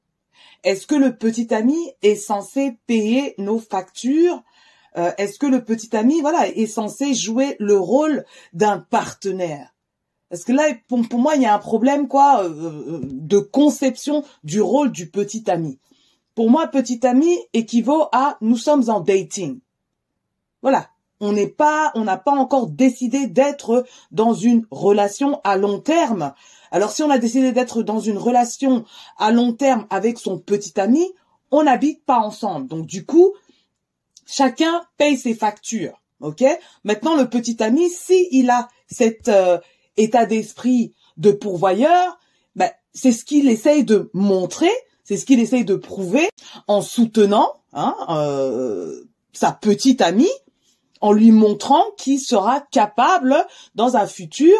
Est-ce 0.63 0.88
que 0.88 0.95
le 0.95 1.15
petit 1.15 1.53
ami 1.53 1.77
est 2.01 2.15
censé 2.15 2.77
payer 2.88 3.35
nos 3.38 3.59
factures? 3.59 4.41
Euh, 4.97 5.12
Est-ce 5.17 5.39
que 5.39 5.45
le 5.45 5.63
petit 5.63 5.95
ami, 5.95 6.21
voilà, 6.21 6.47
est 6.47 6.67
censé 6.67 7.13
jouer 7.13 7.55
le 7.59 7.77
rôle 7.77 8.25
d'un 8.53 8.79
partenaire? 8.79 9.73
Parce 10.29 10.45
que 10.45 10.51
là, 10.51 10.63
pour, 10.88 11.19
moi, 11.19 11.35
il 11.35 11.41
y 11.41 11.45
a 11.45 11.53
un 11.53 11.59
problème, 11.59 12.07
quoi, 12.07 12.43
euh, 12.43 12.50
euh, 12.50 13.01
de 13.03 13.39
conception 13.39 14.23
du 14.43 14.62
rôle 14.62 14.91
du 14.91 15.09
petit 15.09 15.50
ami. 15.50 15.79
Pour 16.33 16.50
moi, 16.50 16.67
petit 16.67 17.05
ami 17.05 17.38
équivaut 17.53 18.07
à 18.12 18.38
nous 18.41 18.57
sommes 18.57 18.89
en 18.89 19.00
dating. 19.00 19.59
Voilà. 20.62 20.89
On 21.19 21.31
n'est 21.31 21.47
pas, 21.47 21.91
on 21.95 22.03
n'a 22.03 22.17
pas 22.17 22.31
encore 22.31 22.67
décidé 22.67 23.27
d'être 23.27 23.85
dans 24.12 24.33
une 24.33 24.65
relation 24.71 25.39
à 25.43 25.55
long 25.55 25.79
terme. 25.79 26.33
Alors 26.74 26.92
si 26.92 27.03
on 27.03 27.12
a 27.12 27.20
décidé 27.20 27.51
d'être 27.51 27.84
dans 27.84 28.00
une 28.00 28.18
relation 28.18 28.84
à 29.20 29.32
long 29.32 29.53
terme 29.53 29.86
avec 29.92 30.18
son 30.18 30.39
petit 30.39 30.80
ami, 30.80 31.06
on 31.51 31.63
n'habite 31.63 32.03
pas 32.03 32.18
ensemble. 32.18 32.68
Donc 32.68 32.88
du 32.88 33.06
coup, 33.06 33.34
chacun 34.25 34.82
paye 34.98 35.15
ses 35.15 35.36
factures. 35.36 36.01
OK? 36.20 36.44
Maintenant 36.84 37.15
le 37.15 37.30
petit 37.30 37.62
ami, 37.62 37.92
si 37.92 38.27
il 38.32 38.50
a 38.50 38.70
cet 38.88 39.30
euh, 39.30 39.60
état 39.98 40.25
d'esprit 40.25 40.96
de 41.18 41.32
pourvoyeur, 41.32 42.18
ben, 42.56 42.72
c'est 42.92 43.12
ce 43.12 43.24
qu'il 43.24 43.50
essaye 43.50 43.84
de 43.84 44.10
montrer, 44.13 44.72
c'est 45.03 45.18
ce 45.18 45.27
qu'il 45.27 45.39
essaye 45.39 45.65
de 45.65 45.75
prouver 45.75 46.27
en 46.68 46.82
soutenant 46.82 47.53
hein, 47.74 47.96
euh, 48.10 49.03
sa 49.32 49.51
petite 49.51 50.01
amie 50.01 50.32
en 51.01 51.12
lui 51.12 51.32
montrant 51.32 51.84
qu'il 52.00 52.20
sera 52.20 52.62
capable 52.62 53.46
dans 53.75 53.96
un 53.96 54.08
futur 54.08 54.56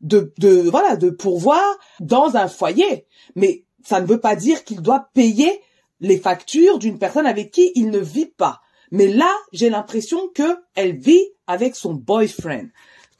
de, 0.00 0.32
de 0.38 0.68
voilà 0.68 0.96
de 0.96 1.10
pourvoir 1.10 1.64
dans 2.00 2.36
un 2.36 2.48
foyer. 2.48 3.06
Mais 3.34 3.64
ça 3.84 4.00
ne 4.00 4.06
veut 4.06 4.20
pas 4.20 4.36
dire 4.36 4.64
qu'il 4.64 4.82
doit 4.82 5.08
payer 5.14 5.60
les 6.00 6.18
factures 6.18 6.78
d'une 6.78 6.98
personne 6.98 7.26
avec 7.26 7.50
qui 7.50 7.72
il 7.74 7.90
ne 7.90 7.98
vit 7.98 8.26
pas. 8.26 8.60
Mais 8.90 9.08
là, 9.08 9.32
j'ai 9.52 9.70
l'impression 9.70 10.28
que 10.34 10.58
elle 10.74 10.96
vit 10.96 11.24
avec 11.46 11.74
son 11.76 11.94
boyfriend. 11.94 12.68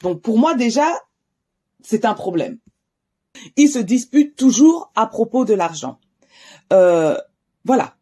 Donc 0.03 0.21
pour 0.23 0.39
moi 0.39 0.55
déjà, 0.55 0.87
c'est 1.83 2.05
un 2.05 2.15
problème. 2.15 2.59
Ils 3.57 3.69
se 3.69 3.79
disputent 3.79 4.37
toujours 4.37 4.93
à 4.95 5.07
propos 5.07 5.45
de 5.45 5.55
l'argent. 5.55 5.99
Euh, 6.73 7.17
voilà. 7.65 7.97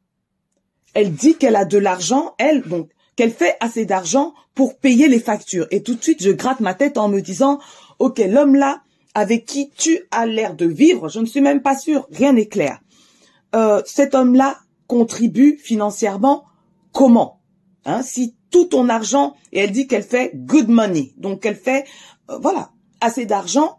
Elle 0.95 1.13
dit 1.13 1.37
qu'elle 1.37 1.57
a 1.57 1.65
de 1.65 1.79
l'argent, 1.79 2.35
elle, 2.39 2.63
donc 2.63 2.91
qu'elle 3.17 3.33
fait 3.33 3.57
assez 3.61 3.85
d'argent 3.85 4.35
pour 4.55 4.79
payer 4.79 5.09
les 5.09 5.21
factures. 5.21 5.67
Et 5.71 5.83
tout 5.83 5.95
de 5.95 6.03
suite, 6.03 6.23
je 6.23 6.31
gratte 6.31 6.61
ma 6.61 6.75
tête 6.75 6.99
en 6.99 7.09
me 7.09 7.21
disant, 7.21 7.61
ok, 7.99 8.19
l'homme 8.29 8.55
là, 8.55 8.83
avec 9.15 9.47
qui 9.47 9.71
tu 9.71 10.01
as 10.11 10.27
l'air 10.27 10.55
de 10.55 10.67
vivre, 10.67 11.09
je 11.09 11.21
ne 11.21 11.27
suis 11.27 11.41
même 11.41 11.63
pas 11.63 11.77
sûre, 11.77 12.07
rien 12.11 12.33
n'est 12.33 12.49
clair. 12.49 12.81
Euh, 13.55 13.83
cet 13.87 14.15
homme-là 14.15 14.59
contribue 14.87 15.59
financièrement 15.59 16.45
comment? 16.93 17.41
Hein, 17.85 18.03
Si 18.03 18.35
tout 18.51 18.67
ton 18.67 18.89
argent, 18.89 19.35
et 19.53 19.61
elle 19.61 19.73
dit 19.73 19.87
qu'elle 19.87 20.03
fait 20.03 20.33
good 20.35 20.69
money, 20.69 21.13
donc 21.17 21.47
elle 21.47 21.57
fait, 21.57 21.85
euh, 22.31 22.39
voilà, 22.39 22.71
assez 23.01 23.27
d'argent 23.27 23.79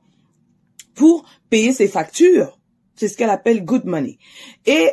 pour 0.93 1.25
payer 1.49 1.73
ses 1.73 1.87
factures. 1.87 2.59
C'est 2.95 3.09
ce 3.09 3.17
qu'elle 3.17 3.29
appelle 3.29 3.65
good 3.65 3.85
money. 3.85 4.17
Et 4.65 4.89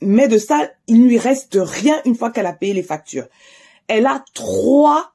mais 0.00 0.28
de 0.28 0.38
ça, 0.38 0.70
il 0.86 1.02
ne 1.02 1.08
lui 1.08 1.18
reste 1.18 1.58
rien 1.60 2.00
une 2.04 2.14
fois 2.14 2.30
qu'elle 2.30 2.46
a 2.46 2.52
payé 2.52 2.74
les 2.74 2.82
factures. 2.82 3.26
Elle 3.88 4.06
a 4.06 4.24
trois 4.34 5.14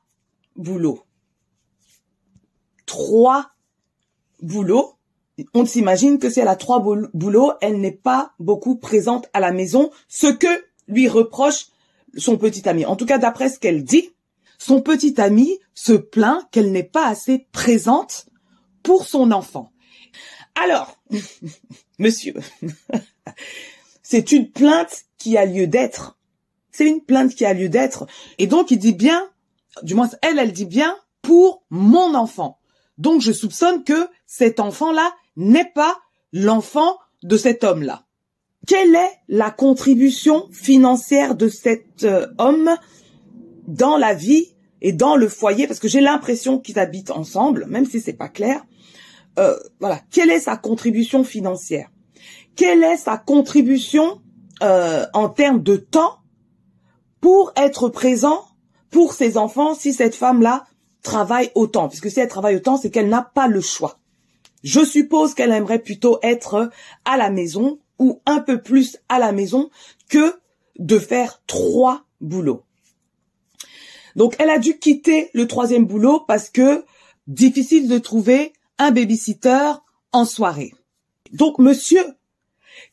boulots. 0.56 1.04
Trois 2.90 3.52
boulots. 4.42 4.96
On 5.54 5.64
s'imagine 5.64 6.18
que 6.18 6.28
si 6.32 6.40
elle 6.40 6.48
a 6.48 6.56
trois 6.56 6.80
boulots, 6.80 7.54
elle 7.62 7.80
n'est 7.80 7.92
pas 7.92 8.32
beaucoup 8.40 8.78
présente 8.78 9.30
à 9.34 9.40
la 9.40 9.52
maison, 9.52 9.92
ce 10.08 10.26
que 10.26 10.48
lui 10.88 11.08
reproche 11.08 11.68
son 12.18 12.36
petit 12.36 12.68
ami. 12.68 12.88
En 12.88 12.96
tout 12.96 13.06
cas, 13.06 13.20
d'après 13.20 13.50
ce 13.50 13.60
qu'elle 13.60 13.84
dit, 13.84 14.10
son 14.58 14.82
petit 14.82 15.22
ami 15.22 15.60
se 15.76 15.94
plaint 15.94 16.50
qu'elle 16.50 16.72
n'est 16.72 16.82
pas 16.82 17.06
assez 17.06 17.48
présente 17.52 18.26
pour 18.82 19.06
son 19.06 19.32
enfant. 19.32 19.72
Alors, 20.56 20.98
monsieur, 22.00 22.34
c'est 24.02 24.32
une 24.32 24.50
plainte 24.50 25.04
qui 25.20 25.38
a 25.38 25.46
lieu 25.46 25.68
d'être. 25.68 26.18
C'est 26.72 26.88
une 26.88 27.02
plainte 27.02 27.36
qui 27.36 27.46
a 27.46 27.54
lieu 27.54 27.70
d'être. 27.70 28.08
Et 28.40 28.48
donc, 28.48 28.72
il 28.72 28.80
dit 28.80 28.94
bien, 28.94 29.30
du 29.84 29.94
moins, 29.94 30.10
elle, 30.24 30.40
elle 30.40 30.54
dit 30.54 30.66
bien, 30.66 30.98
pour 31.22 31.64
mon 31.70 32.16
enfant. 32.16 32.59
Donc, 33.00 33.22
je 33.22 33.32
soupçonne 33.32 33.84
que 33.84 34.08
cet 34.28 34.60
enfant-là 34.60 35.12
n'est 35.36 35.72
pas 35.74 35.98
l'enfant 36.32 36.98
de 37.24 37.38
cet 37.38 37.64
homme-là. 37.64 38.06
Quelle 38.68 38.94
est 38.94 39.12
la 39.28 39.50
contribution 39.50 40.48
financière 40.52 41.36
de 41.36 41.48
cet 41.48 42.04
euh, 42.04 42.28
homme 42.38 42.70
dans 43.68 43.98
la 43.98 44.14
vie 44.14 44.54
et 44.82 44.92
dans 44.92 45.16
le 45.16 45.28
foyer? 45.28 45.66
Parce 45.66 45.80
que 45.80 45.88
j'ai 45.88 46.02
l'impression 46.02 46.60
qu'ils 46.60 46.78
habitent 46.78 47.12
ensemble, 47.12 47.66
même 47.68 47.86
si 47.86 48.00
c'est 48.00 48.14
pas 48.14 48.30
clair. 48.30 48.64
Euh, 49.40 49.58
voilà. 49.80 50.02
Quelle 50.12 50.30
est 50.30 50.42
sa 50.42 50.58
contribution 50.58 51.24
financière? 51.24 51.90
Quelle 52.56 52.84
est 52.84 52.98
sa 52.98 53.18
contribution 53.18 54.22
euh, 54.62 55.06
en 55.14 55.30
termes 55.30 55.64
de 55.64 55.78
temps 55.78 56.18
pour 57.22 57.54
être 57.56 57.88
présent 57.90 58.44
pour 58.92 59.14
ses 59.14 59.38
enfants 59.38 59.74
si 59.74 59.94
cette 59.94 60.16
femme-là 60.16 60.66
travaille 61.02 61.52
autant 61.56 61.90
Puisque 61.90 62.10
si 62.10 62.20
elle 62.20 62.28
travaille 62.28 62.56
autant, 62.56 62.78
c'est 62.78 62.90
qu'elle 62.90 63.10
n'a 63.10 63.22
pas 63.22 63.48
le 63.48 63.62
choix. 63.62 64.00
Je 64.64 64.84
suppose 64.84 65.34
qu'elle 65.34 65.52
aimerait 65.52 65.80
plutôt 65.80 66.20
être 66.22 66.70
à 67.06 67.18
la 67.18 67.30
maison 67.30 67.80
ou 67.98 68.22
un 68.26 68.40
peu 68.40 68.62
plus 68.62 68.98
à 69.08 69.20
la 69.20 69.32
maison 69.32 69.70
que 70.10 70.36
de 70.78 71.00
faire 71.00 71.42
trois 71.48 72.06
boulots. 72.22 72.64
Donc 74.16 74.36
elle 74.40 74.50
a 74.50 74.60
dû 74.60 74.78
quitter 74.80 75.30
le 75.34 75.48
troisième 75.48 75.86
boulot 75.86 76.22
parce 76.28 76.50
que 76.50 76.84
difficile 77.28 77.88
de 77.88 77.98
trouver 77.98 78.54
un 78.78 78.92
babysitter 78.92 79.72
en 80.12 80.26
soirée. 80.26 80.74
Donc 81.32 81.60
monsieur 81.60 82.04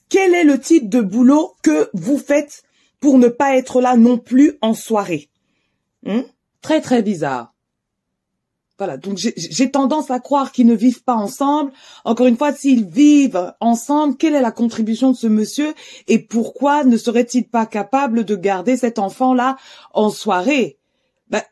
quel 0.09 0.35
est 0.35 0.45
le 0.45 0.61
type 0.61 0.89
de 0.89 1.01
boulot 1.01 1.55
que 1.63 1.91
vous 1.93 2.19
faites 2.19 2.63
pour 3.01 3.19
ne 3.19 3.29
pas 3.29 3.57
être 3.57 3.81
là 3.81 3.97
non 3.97 4.19
plus 4.19 4.57
en 4.61 4.75
soirée? 4.75 5.31
Hmm? 6.05 6.23
Très 6.63 6.81
très 6.81 7.03
bizarre. 7.03 7.56
Voilà, 8.79 8.99
donc 8.99 9.17
j'ai 9.17 9.71
tendance 9.71 10.11
à 10.11 10.21
croire 10.21 10.53
qu'ils 10.53 10.67
ne 10.67 10.75
vivent 10.75 11.03
pas 11.03 11.15
ensemble. 11.15 11.73
Encore 12.05 12.27
une 12.27 12.37
fois, 12.37 12.53
s'ils 12.53 12.85
vivent 12.85 13.55
ensemble, 13.61 14.19
quelle 14.19 14.35
est 14.35 14.43
la 14.43 14.53
contribution 14.53 15.13
de 15.13 15.17
ce 15.17 15.27
monsieur 15.27 15.73
et 16.09 16.19
pourquoi 16.19 16.85
ne 16.85 16.99
serait-il 16.99 17.49
pas 17.49 17.65
capable 17.65 18.25
de 18.25 18.37
garder 18.37 18.77
cet 18.77 18.99
enfant-là 18.99 19.57
en 19.95 20.11
soirée? 20.11 20.79
Ben, 21.31 21.43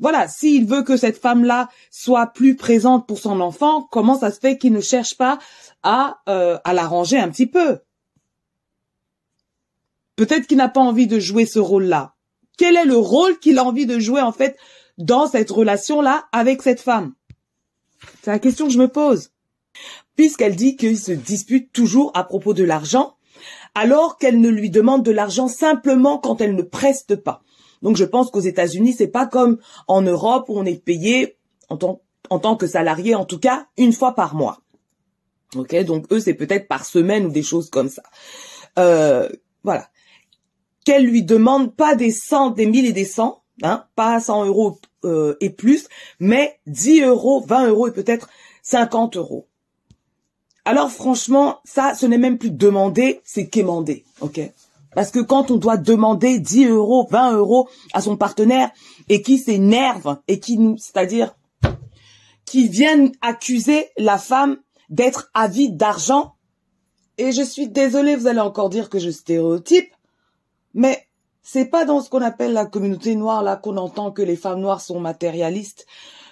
Voilà, 0.00 0.28
s'il 0.28 0.66
veut 0.66 0.84
que 0.84 0.96
cette 0.96 1.18
femme-là 1.18 1.68
soit 1.90 2.28
plus 2.28 2.54
présente 2.54 3.08
pour 3.08 3.18
son 3.18 3.40
enfant, 3.40 3.88
comment 3.90 4.16
ça 4.16 4.30
se 4.30 4.38
fait 4.38 4.56
qu'il 4.56 4.72
ne 4.72 4.80
cherche 4.80 5.16
pas 5.16 5.40
à, 5.82 6.20
euh, 6.28 6.58
à 6.62 6.72
l'arranger 6.74 7.18
un 7.18 7.28
petit 7.28 7.48
peu? 7.48 7.80
Peut-être 10.14 10.46
qu'il 10.46 10.58
n'a 10.58 10.68
pas 10.68 10.80
envie 10.80 11.08
de 11.08 11.18
jouer 11.18 11.44
ce 11.44 11.58
rôle-là. 11.58 12.14
Quel 12.56 12.76
est 12.76 12.84
le 12.84 12.96
rôle 12.96 13.38
qu'il 13.40 13.58
a 13.58 13.64
envie 13.64 13.86
de 13.86 13.98
jouer 13.98 14.20
en 14.20 14.32
fait 14.32 14.56
dans 15.00 15.26
cette 15.26 15.50
relation-là 15.50 16.28
avec 16.32 16.62
cette 16.62 16.80
femme 16.80 17.14
C'est 18.22 18.30
la 18.30 18.38
question 18.38 18.66
que 18.66 18.72
je 18.72 18.78
me 18.78 18.88
pose. 18.88 19.30
Puisqu'elle 20.14 20.56
dit 20.56 20.76
qu'il 20.76 20.98
se 20.98 21.12
dispute 21.12 21.72
toujours 21.72 22.10
à 22.14 22.24
propos 22.24 22.54
de 22.54 22.64
l'argent, 22.64 23.16
alors 23.74 24.18
qu'elle 24.18 24.40
ne 24.40 24.48
lui 24.48 24.70
demande 24.70 25.04
de 25.04 25.10
l'argent 25.10 25.48
simplement 25.48 26.18
quand 26.18 26.40
elle 26.40 26.54
ne 26.54 26.62
preste 26.62 27.16
pas. 27.16 27.42
Donc 27.82 27.96
je 27.96 28.04
pense 28.04 28.30
qu'aux 28.30 28.40
États-Unis, 28.40 28.94
c'est 28.96 29.08
pas 29.08 29.26
comme 29.26 29.58
en 29.88 30.02
Europe 30.02 30.46
où 30.48 30.58
on 30.58 30.66
est 30.66 30.84
payé 30.84 31.38
en 31.70 31.78
tant, 31.78 32.02
en 32.28 32.38
tant 32.38 32.56
que 32.56 32.66
salarié, 32.66 33.14
en 33.14 33.24
tout 33.24 33.38
cas, 33.38 33.68
une 33.78 33.92
fois 33.92 34.14
par 34.14 34.34
mois. 34.34 34.60
Ok, 35.56 35.74
donc 35.84 36.12
eux 36.12 36.20
c'est 36.20 36.34
peut-être 36.34 36.68
par 36.68 36.84
semaine 36.84 37.26
ou 37.26 37.30
des 37.30 37.42
choses 37.42 37.70
comme 37.70 37.88
ça. 37.88 38.02
Euh, 38.78 39.28
voilà. 39.64 39.88
Qu'elle 40.84 41.06
lui 41.06 41.22
demande 41.22 41.74
pas 41.74 41.94
des 41.94 42.10
cent, 42.10 42.50
des 42.50 42.66
mille 42.66 42.86
et 42.86 42.92
des 42.92 43.04
cents, 43.04 43.42
hein, 43.62 43.84
pas 43.96 44.20
100 44.20 44.46
euros 44.46 44.78
euh, 45.04 45.36
et 45.40 45.50
plus, 45.50 45.88
mais 46.18 46.58
10 46.66 47.02
euros, 47.02 47.42
20 47.46 47.68
euros 47.68 47.88
et 47.88 47.92
peut-être 47.92 48.28
50 48.62 49.16
euros. 49.16 49.46
Alors 50.64 50.90
franchement, 50.90 51.60
ça, 51.64 51.94
ce 51.94 52.06
n'est 52.06 52.18
même 52.18 52.38
plus 52.38 52.50
demander, 52.50 53.20
c'est 53.24 53.48
quémander, 53.48 54.04
ok? 54.20 54.40
Parce 54.94 55.10
que 55.10 55.20
quand 55.20 55.50
on 55.50 55.56
doit 55.56 55.76
demander 55.76 56.38
10 56.38 56.66
euros, 56.66 57.06
20 57.10 57.34
euros 57.34 57.68
à 57.92 58.00
son 58.00 58.16
partenaire 58.16 58.70
et 59.08 59.22
qui 59.22 59.38
s'énerve 59.38 60.18
et 60.28 60.40
qui 60.40 60.58
nous, 60.58 60.76
c'est-à-dire 60.76 61.34
qui 62.44 62.68
viennent 62.68 63.12
accuser 63.20 63.88
la 63.96 64.18
femme 64.18 64.58
d'être 64.88 65.30
avide 65.34 65.76
d'argent. 65.76 66.34
Et 67.16 67.32
je 67.32 67.42
suis 67.42 67.68
désolée, 67.68 68.16
vous 68.16 68.26
allez 68.26 68.40
encore 68.40 68.70
dire 68.70 68.90
que 68.90 68.98
je 68.98 69.10
stéréotype, 69.10 69.94
mais 70.74 71.06
c'est 71.52 71.64
pas 71.64 71.84
dans 71.84 72.00
ce 72.00 72.08
qu'on 72.08 72.22
appelle 72.22 72.52
la 72.52 72.64
communauté 72.64 73.16
noire 73.16 73.42
là 73.42 73.56
qu'on 73.56 73.76
entend 73.76 74.12
que 74.12 74.22
les 74.22 74.36
femmes 74.36 74.60
noires 74.60 74.80
sont 74.80 75.00
matérialistes, 75.00 75.84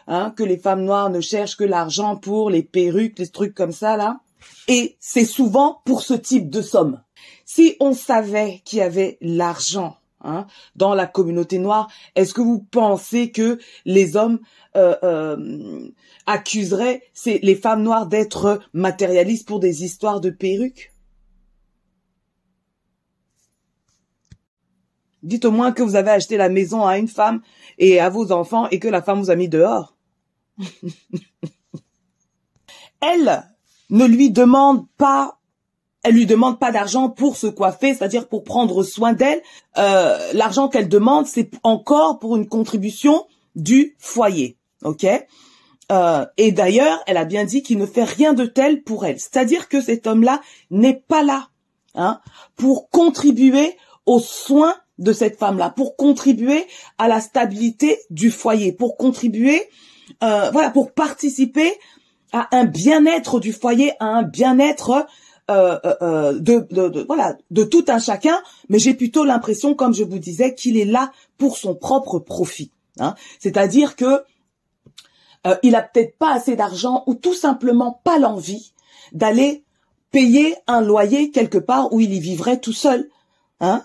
hein, 0.06 0.32
que 0.36 0.44
les 0.44 0.58
femmes 0.58 0.84
noires 0.84 1.10
ne 1.10 1.20
cherchent 1.20 1.56
que 1.56 1.64
l'argent 1.64 2.14
pour 2.14 2.50
les 2.50 2.62
perruques, 2.62 3.18
les 3.18 3.26
trucs 3.26 3.52
comme 3.52 3.72
ça 3.72 3.96
là. 3.96 4.20
Et 4.68 4.96
c'est 5.00 5.24
souvent 5.24 5.82
pour 5.84 6.02
ce 6.02 6.14
type 6.14 6.50
de 6.50 6.62
somme. 6.62 7.02
Si 7.44 7.74
on 7.80 7.94
savait 7.94 8.62
qu'il 8.64 8.78
y 8.78 8.82
avait 8.82 9.18
l'argent 9.20 9.96
hein, 10.20 10.46
dans 10.76 10.94
la 10.94 11.08
communauté 11.08 11.58
noire, 11.58 11.90
est-ce 12.14 12.32
que 12.32 12.40
vous 12.40 12.64
pensez 12.70 13.32
que 13.32 13.58
les 13.84 14.16
hommes 14.16 14.38
euh, 14.76 14.94
euh, 15.02 15.88
accuseraient 16.26 17.02
les 17.26 17.56
femmes 17.56 17.82
noires 17.82 18.06
d'être 18.06 18.60
matérialistes 18.72 19.48
pour 19.48 19.58
des 19.58 19.82
histoires 19.82 20.20
de 20.20 20.30
perruques? 20.30 20.92
Dites 25.22 25.44
au 25.44 25.50
moins 25.50 25.72
que 25.72 25.82
vous 25.82 25.96
avez 25.96 26.10
acheté 26.10 26.36
la 26.36 26.48
maison 26.48 26.86
à 26.86 26.98
une 26.98 27.08
femme 27.08 27.42
et 27.78 28.00
à 28.00 28.08
vos 28.08 28.32
enfants 28.32 28.68
et 28.70 28.78
que 28.78 28.88
la 28.88 29.02
femme 29.02 29.20
vous 29.20 29.30
a 29.30 29.36
mis 29.36 29.48
dehors. 29.48 29.96
Elle 33.00 33.44
ne 33.90 34.04
lui 34.04 34.30
demande 34.30 34.86
pas 34.96 35.38
elle 36.04 36.14
lui 36.14 36.26
demande 36.26 36.58
pas 36.58 36.70
d'argent 36.70 37.10
pour 37.10 37.36
se 37.36 37.46
coiffer, 37.46 37.92
c'est-à-dire 37.92 38.28
pour 38.28 38.44
prendre 38.44 38.82
soin 38.82 39.12
d'elle. 39.12 39.42
Euh, 39.76 40.16
l'argent 40.32 40.68
qu'elle 40.68 40.88
demande, 40.88 41.26
c'est 41.26 41.50
encore 41.62 42.18
pour 42.18 42.36
une 42.36 42.48
contribution 42.48 43.26
du 43.56 43.96
foyer, 43.98 44.56
ok? 44.84 45.06
Euh, 45.90 46.26
Et 46.36 46.52
d'ailleurs, 46.52 47.00
elle 47.06 47.16
a 47.16 47.24
bien 47.24 47.44
dit 47.44 47.62
qu'il 47.62 47.78
ne 47.78 47.86
fait 47.86 48.04
rien 48.04 48.32
de 48.32 48.46
tel 48.46 48.82
pour 48.82 49.04
elle, 49.06 49.18
c'est-à-dire 49.18 49.68
que 49.68 49.80
cet 49.80 50.06
homme-là 50.06 50.40
n'est 50.70 51.02
pas 51.08 51.22
là 51.22 51.48
hein, 51.94 52.20
pour 52.56 52.90
contribuer 52.90 53.76
aux 54.06 54.20
soins 54.20 54.76
de 54.98 55.12
cette 55.12 55.38
femme-là, 55.38 55.70
pour 55.70 55.96
contribuer 55.96 56.66
à 56.98 57.08
la 57.08 57.20
stabilité 57.20 57.98
du 58.10 58.30
foyer, 58.30 58.72
pour 58.72 58.96
contribuer, 58.96 59.68
euh, 60.22 60.50
voilà, 60.50 60.70
pour 60.70 60.92
participer 60.92 61.72
à 62.32 62.48
un 62.56 62.64
bien-être 62.64 63.40
du 63.40 63.52
foyer, 63.52 63.92
à 64.00 64.06
un 64.06 64.22
bien-être 64.22 65.06
euh, 65.50 65.78
euh, 66.02 66.38
de, 66.38 67.04
voilà 67.06 67.36
de 67.50 67.64
tout 67.64 67.84
un 67.88 67.98
chacun. 67.98 68.40
Mais 68.68 68.78
j'ai 68.78 68.94
plutôt 68.94 69.24
l'impression, 69.24 69.74
comme 69.74 69.94
je 69.94 70.04
vous 70.04 70.18
disais, 70.18 70.54
qu'il 70.54 70.76
est 70.76 70.84
là 70.84 71.12
pour 71.38 71.56
son 71.56 71.74
propre 71.74 72.18
profit. 72.18 72.70
Hein. 72.98 73.14
C'est-à-dire 73.38 73.96
que 73.96 74.22
euh, 75.46 75.56
il 75.62 75.74
a 75.74 75.82
peut-être 75.82 76.18
pas 76.18 76.32
assez 76.32 76.56
d'argent 76.56 77.04
ou 77.06 77.14
tout 77.14 77.34
simplement 77.34 78.00
pas 78.04 78.18
l'envie 78.18 78.72
d'aller 79.12 79.64
payer 80.10 80.56
un 80.66 80.80
loyer 80.80 81.30
quelque 81.30 81.58
part 81.58 81.92
où 81.92 82.00
il 82.00 82.12
y 82.12 82.20
vivrait 82.20 82.60
tout 82.60 82.72
seul, 82.72 83.08
hein, 83.60 83.84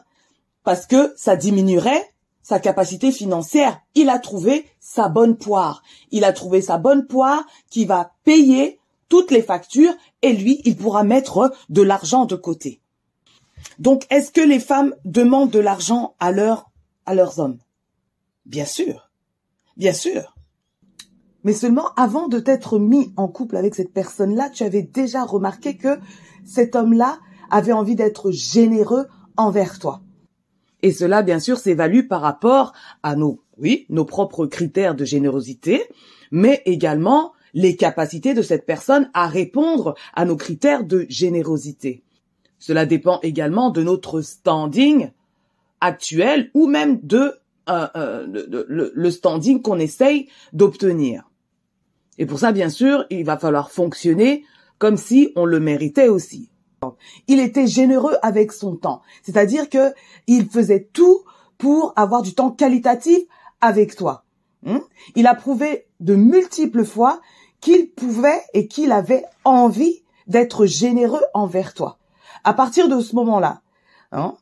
parce 0.63 0.85
que 0.85 1.13
ça 1.17 1.35
diminuerait 1.35 2.13
sa 2.41 2.59
capacité 2.59 3.11
financière. 3.11 3.79
Il 3.95 4.09
a 4.09 4.19
trouvé 4.19 4.65
sa 4.79 5.09
bonne 5.09 5.37
poire. 5.37 5.81
Il 6.11 6.23
a 6.23 6.33
trouvé 6.33 6.61
sa 6.61 6.77
bonne 6.77 7.07
poire 7.07 7.45
qui 7.69 7.85
va 7.85 8.11
payer 8.23 8.79
toutes 9.09 9.31
les 9.31 9.41
factures 9.41 9.93
et 10.21 10.33
lui, 10.33 10.61
il 10.65 10.75
pourra 10.75 11.03
mettre 11.03 11.53
de 11.69 11.81
l'argent 11.81 12.25
de 12.25 12.35
côté. 12.35 12.81
Donc, 13.79 14.05
est-ce 14.09 14.31
que 14.31 14.41
les 14.41 14.59
femmes 14.59 14.93
demandent 15.05 15.51
de 15.51 15.59
l'argent 15.59 16.15
à, 16.19 16.31
à 17.05 17.15
leurs 17.15 17.39
hommes? 17.39 17.59
Bien 18.45 18.65
sûr. 18.65 19.09
Bien 19.77 19.93
sûr. 19.93 20.35
Mais 21.43 21.53
seulement 21.53 21.89
avant 21.95 22.27
de 22.27 22.39
t'être 22.39 22.79
mis 22.79 23.13
en 23.17 23.27
couple 23.27 23.57
avec 23.57 23.75
cette 23.75 23.93
personne-là, 23.93 24.49
tu 24.49 24.63
avais 24.63 24.81
déjà 24.83 25.23
remarqué 25.23 25.77
que 25.77 25.99
cet 26.45 26.75
homme-là 26.75 27.19
avait 27.49 27.73
envie 27.73 27.95
d'être 27.95 28.31
généreux 28.31 29.07
envers 29.37 29.79
toi. 29.79 30.02
Et 30.83 30.91
cela, 30.91 31.23
bien 31.23 31.39
sûr, 31.39 31.57
s'évalue 31.57 32.07
par 32.07 32.21
rapport 32.21 32.73
à 33.01 33.15
nos, 33.15 33.41
oui, 33.57 33.85
nos 33.89 34.03
propres 34.05 34.45
critères 34.45 34.95
de 34.95 35.05
générosité, 35.05 35.81
mais 36.29 36.61
également 36.65 37.31
les 37.53 37.77
capacités 37.77 38.33
de 38.33 38.41
cette 38.41 38.65
personne 38.65 39.09
à 39.13 39.27
répondre 39.27 39.95
à 40.13 40.25
nos 40.25 40.35
critères 40.35 40.83
de 40.83 41.05
générosité. 41.07 42.03
Cela 42.59 42.85
dépend 42.85 43.19
également 43.23 43.69
de 43.69 43.81
notre 43.81 44.21
standing 44.21 45.11
actuel 45.79 46.51
ou 46.53 46.67
même 46.67 46.99
de, 47.01 47.33
euh, 47.69 47.87
euh, 47.95 48.27
le 48.67 49.11
standing 49.11 49.61
qu'on 49.61 49.79
essaye 49.79 50.27
d'obtenir. 50.51 51.29
Et 52.17 52.25
pour 52.25 52.39
ça, 52.39 52.51
bien 52.51 52.69
sûr, 52.69 53.05
il 53.09 53.23
va 53.23 53.37
falloir 53.37 53.71
fonctionner 53.71 54.43
comme 54.79 54.97
si 54.97 55.31
on 55.35 55.45
le 55.45 55.59
méritait 55.59 56.09
aussi. 56.09 56.49
Il 57.27 57.39
était 57.39 57.67
généreux 57.67 58.15
avec 58.21 58.51
son 58.51 58.75
temps, 58.75 59.01
c'est-à-dire 59.23 59.69
que 59.69 59.93
il 60.27 60.49
faisait 60.49 60.89
tout 60.93 61.23
pour 61.57 61.93
avoir 61.95 62.21
du 62.21 62.33
temps 62.33 62.51
qualitatif 62.51 63.19
avec 63.61 63.95
toi. 63.95 64.25
Hmm? 64.63 64.79
Il 65.15 65.27
a 65.27 65.35
prouvé 65.35 65.87
de 65.99 66.15
multiples 66.15 66.85
fois 66.85 67.21
qu'il 67.61 67.91
pouvait 67.91 68.41
et 68.53 68.67
qu'il 68.67 68.91
avait 68.91 69.25
envie 69.45 70.03
d'être 70.27 70.65
généreux 70.65 71.23
envers 71.33 71.73
toi. 71.73 71.97
À 72.43 72.53
partir 72.53 72.89
de 72.89 72.99
ce 72.99 73.15
moment-là, 73.15 73.61
hein, 74.11 74.35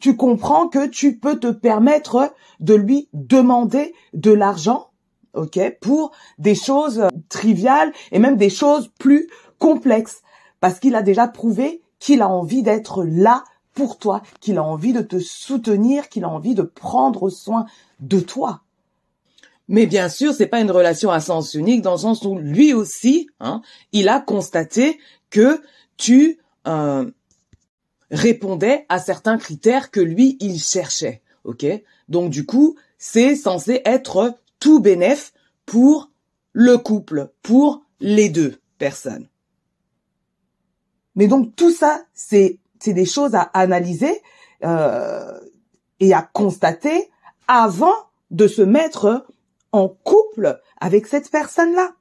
tu 0.00 0.16
comprends 0.16 0.68
que 0.68 0.86
tu 0.86 1.16
peux 1.16 1.38
te 1.38 1.50
permettre 1.50 2.32
de 2.60 2.74
lui 2.74 3.08
demander 3.12 3.94
de 4.12 4.32
l'argent 4.32 4.90
ok, 5.34 5.78
pour 5.80 6.12
des 6.38 6.54
choses 6.54 7.06
triviales 7.28 7.92
et 8.10 8.18
même 8.18 8.36
des 8.36 8.50
choses 8.50 8.90
plus 8.98 9.28
complexes, 9.58 10.22
parce 10.66 10.80
qu'il 10.80 10.96
a 10.96 11.02
déjà 11.02 11.28
prouvé 11.28 11.80
qu'il 12.00 12.22
a 12.22 12.28
envie 12.28 12.64
d'être 12.64 13.04
là 13.04 13.44
pour 13.72 13.98
toi, 13.98 14.20
qu'il 14.40 14.58
a 14.58 14.64
envie 14.64 14.92
de 14.92 15.00
te 15.00 15.20
soutenir, 15.20 16.08
qu'il 16.08 16.24
a 16.24 16.28
envie 16.28 16.56
de 16.56 16.62
prendre 16.62 17.30
soin 17.30 17.66
de 18.00 18.18
toi. 18.18 18.62
Mais 19.68 19.86
bien 19.86 20.08
sûr, 20.08 20.34
c'est 20.34 20.48
pas 20.48 20.60
une 20.60 20.72
relation 20.72 21.12
à 21.12 21.20
sens 21.20 21.54
unique 21.54 21.82
dans 21.82 21.92
le 21.92 21.98
sens 21.98 22.24
où 22.24 22.36
lui 22.36 22.74
aussi, 22.74 23.28
hein, 23.38 23.62
il 23.92 24.08
a 24.08 24.18
constaté 24.18 24.98
que 25.30 25.62
tu 25.96 26.40
euh, 26.66 27.08
répondais 28.10 28.86
à 28.88 28.98
certains 28.98 29.38
critères 29.38 29.92
que 29.92 30.00
lui 30.00 30.36
il 30.40 30.58
cherchait, 30.58 31.22
Donc 32.08 32.30
du 32.30 32.44
coup, 32.44 32.74
c'est 32.98 33.36
censé 33.36 33.82
être 33.84 34.36
tout 34.58 34.80
bénéf 34.80 35.32
pour 35.64 36.10
le 36.52 36.76
couple, 36.76 37.30
pour 37.44 37.84
les 38.00 38.30
deux 38.30 38.58
personnes. 38.78 39.28
Mais 41.16 41.26
donc 41.26 41.56
tout 41.56 41.70
ça, 41.70 42.02
c'est 42.14 42.58
c'est 42.78 42.92
des 42.92 43.06
choses 43.06 43.34
à 43.34 43.42
analyser 43.54 44.22
euh, 44.64 45.40
et 45.98 46.12
à 46.12 46.22
constater 46.22 47.10
avant 47.48 47.94
de 48.30 48.46
se 48.46 48.62
mettre 48.62 49.26
en 49.72 49.88
couple 49.88 50.60
avec 50.80 51.06
cette 51.06 51.30
personne-là. 51.30 51.92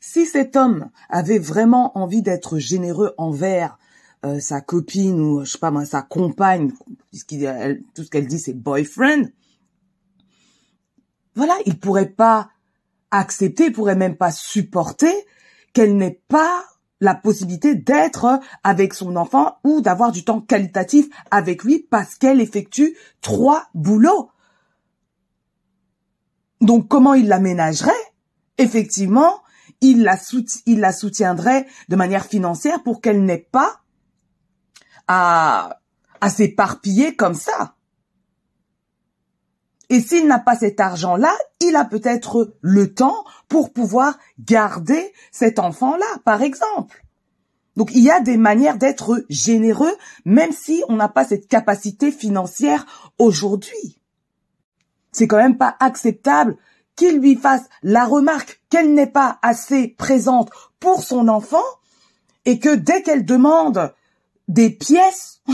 Si 0.00 0.26
cet 0.26 0.56
homme 0.56 0.90
avait 1.08 1.38
vraiment 1.38 1.96
envie 1.96 2.22
d'être 2.22 2.58
généreux 2.58 3.14
envers 3.18 3.78
euh, 4.24 4.40
sa 4.40 4.60
copine 4.60 5.20
ou 5.20 5.44
je 5.44 5.52
sais 5.52 5.58
pas 5.58 5.70
moi 5.70 5.86
sa 5.86 6.02
compagne, 6.02 6.72
puisqu'il 7.08 7.82
tout 7.94 8.04
ce 8.04 8.10
qu'elle 8.10 8.26
dit 8.26 8.38
c'est 8.38 8.52
boyfriend, 8.52 9.28
voilà, 11.34 11.56
il 11.66 11.78
pourrait 11.78 12.10
pas 12.10 12.50
accepter, 13.10 13.66
il 13.66 13.72
pourrait 13.72 13.96
même 13.96 14.16
pas 14.16 14.32
supporter 14.32 15.14
qu'elle 15.72 15.96
n'ait 15.96 16.20
pas 16.28 16.64
la 17.00 17.14
possibilité 17.14 17.74
d'être 17.74 18.40
avec 18.64 18.94
son 18.94 19.16
enfant 19.16 19.58
ou 19.64 19.80
d'avoir 19.80 20.12
du 20.12 20.24
temps 20.24 20.40
qualitatif 20.40 21.06
avec 21.30 21.64
lui 21.64 21.86
parce 21.90 22.14
qu'elle 22.16 22.40
effectue 22.40 22.96
trois 23.20 23.68
boulots. 23.74 24.30
Donc 26.60 26.88
comment 26.88 27.14
il 27.14 27.28
l'aménagerait? 27.28 27.92
Effectivement, 28.58 29.42
il 29.80 30.02
la, 30.02 30.92
soutiendrait 30.92 31.66
de 31.88 31.96
manière 31.96 32.26
financière 32.26 32.82
pour 32.82 33.00
qu'elle 33.00 33.24
n'ait 33.24 33.48
pas 33.52 33.80
à, 35.06 35.80
à 36.20 36.30
s'éparpiller 36.30 37.14
comme 37.14 37.34
ça. 37.34 37.76
Et 39.90 40.00
s'il 40.00 40.26
n'a 40.26 40.38
pas 40.38 40.56
cet 40.56 40.80
argent-là, 40.80 41.32
il 41.60 41.76
a 41.76 41.84
peut-être 41.84 42.54
le 42.60 42.92
temps 42.92 43.24
pour 43.48 43.72
pouvoir 43.72 44.18
garder 44.38 45.12
cet 45.32 45.58
enfant-là, 45.58 46.06
par 46.24 46.42
exemple. 46.42 47.04
Donc 47.76 47.90
il 47.94 48.02
y 48.02 48.10
a 48.10 48.20
des 48.20 48.36
manières 48.36 48.76
d'être 48.76 49.24
généreux, 49.28 49.94
même 50.24 50.52
si 50.52 50.82
on 50.88 50.96
n'a 50.96 51.08
pas 51.08 51.24
cette 51.24 51.46
capacité 51.46 52.10
financière 52.10 53.12
aujourd'hui. 53.18 54.00
C'est 55.12 55.28
quand 55.28 55.36
même 55.36 55.58
pas 55.58 55.76
acceptable 55.78 56.56
qu'il 56.96 57.18
lui 57.18 57.36
fasse 57.36 57.62
la 57.84 58.04
remarque 58.04 58.60
qu'elle 58.68 58.92
n'est 58.92 59.06
pas 59.06 59.38
assez 59.42 59.94
présente 59.96 60.50
pour 60.80 61.04
son 61.04 61.28
enfant 61.28 61.64
et 62.44 62.58
que 62.58 62.74
dès 62.74 63.02
qu'elle 63.02 63.24
demande 63.24 63.94
des 64.48 64.70
pièces, 64.70 65.40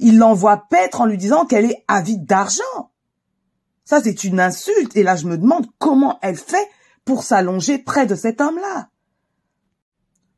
il 0.00 0.18
l'envoie 0.18 0.64
paître 0.68 1.00
en 1.00 1.06
lui 1.06 1.18
disant 1.18 1.46
qu'elle 1.46 1.66
est 1.66 1.84
avide 1.86 2.24
d'argent. 2.24 2.90
Ça, 3.86 4.02
c'est 4.02 4.24
une 4.24 4.40
insulte. 4.40 4.96
Et 4.96 5.02
là, 5.02 5.16
je 5.16 5.26
me 5.26 5.38
demande 5.38 5.66
comment 5.78 6.18
elle 6.20 6.36
fait 6.36 6.68
pour 7.06 7.22
s'allonger 7.22 7.78
près 7.78 8.06
de 8.06 8.14
cet 8.14 8.42
homme-là. 8.42 8.90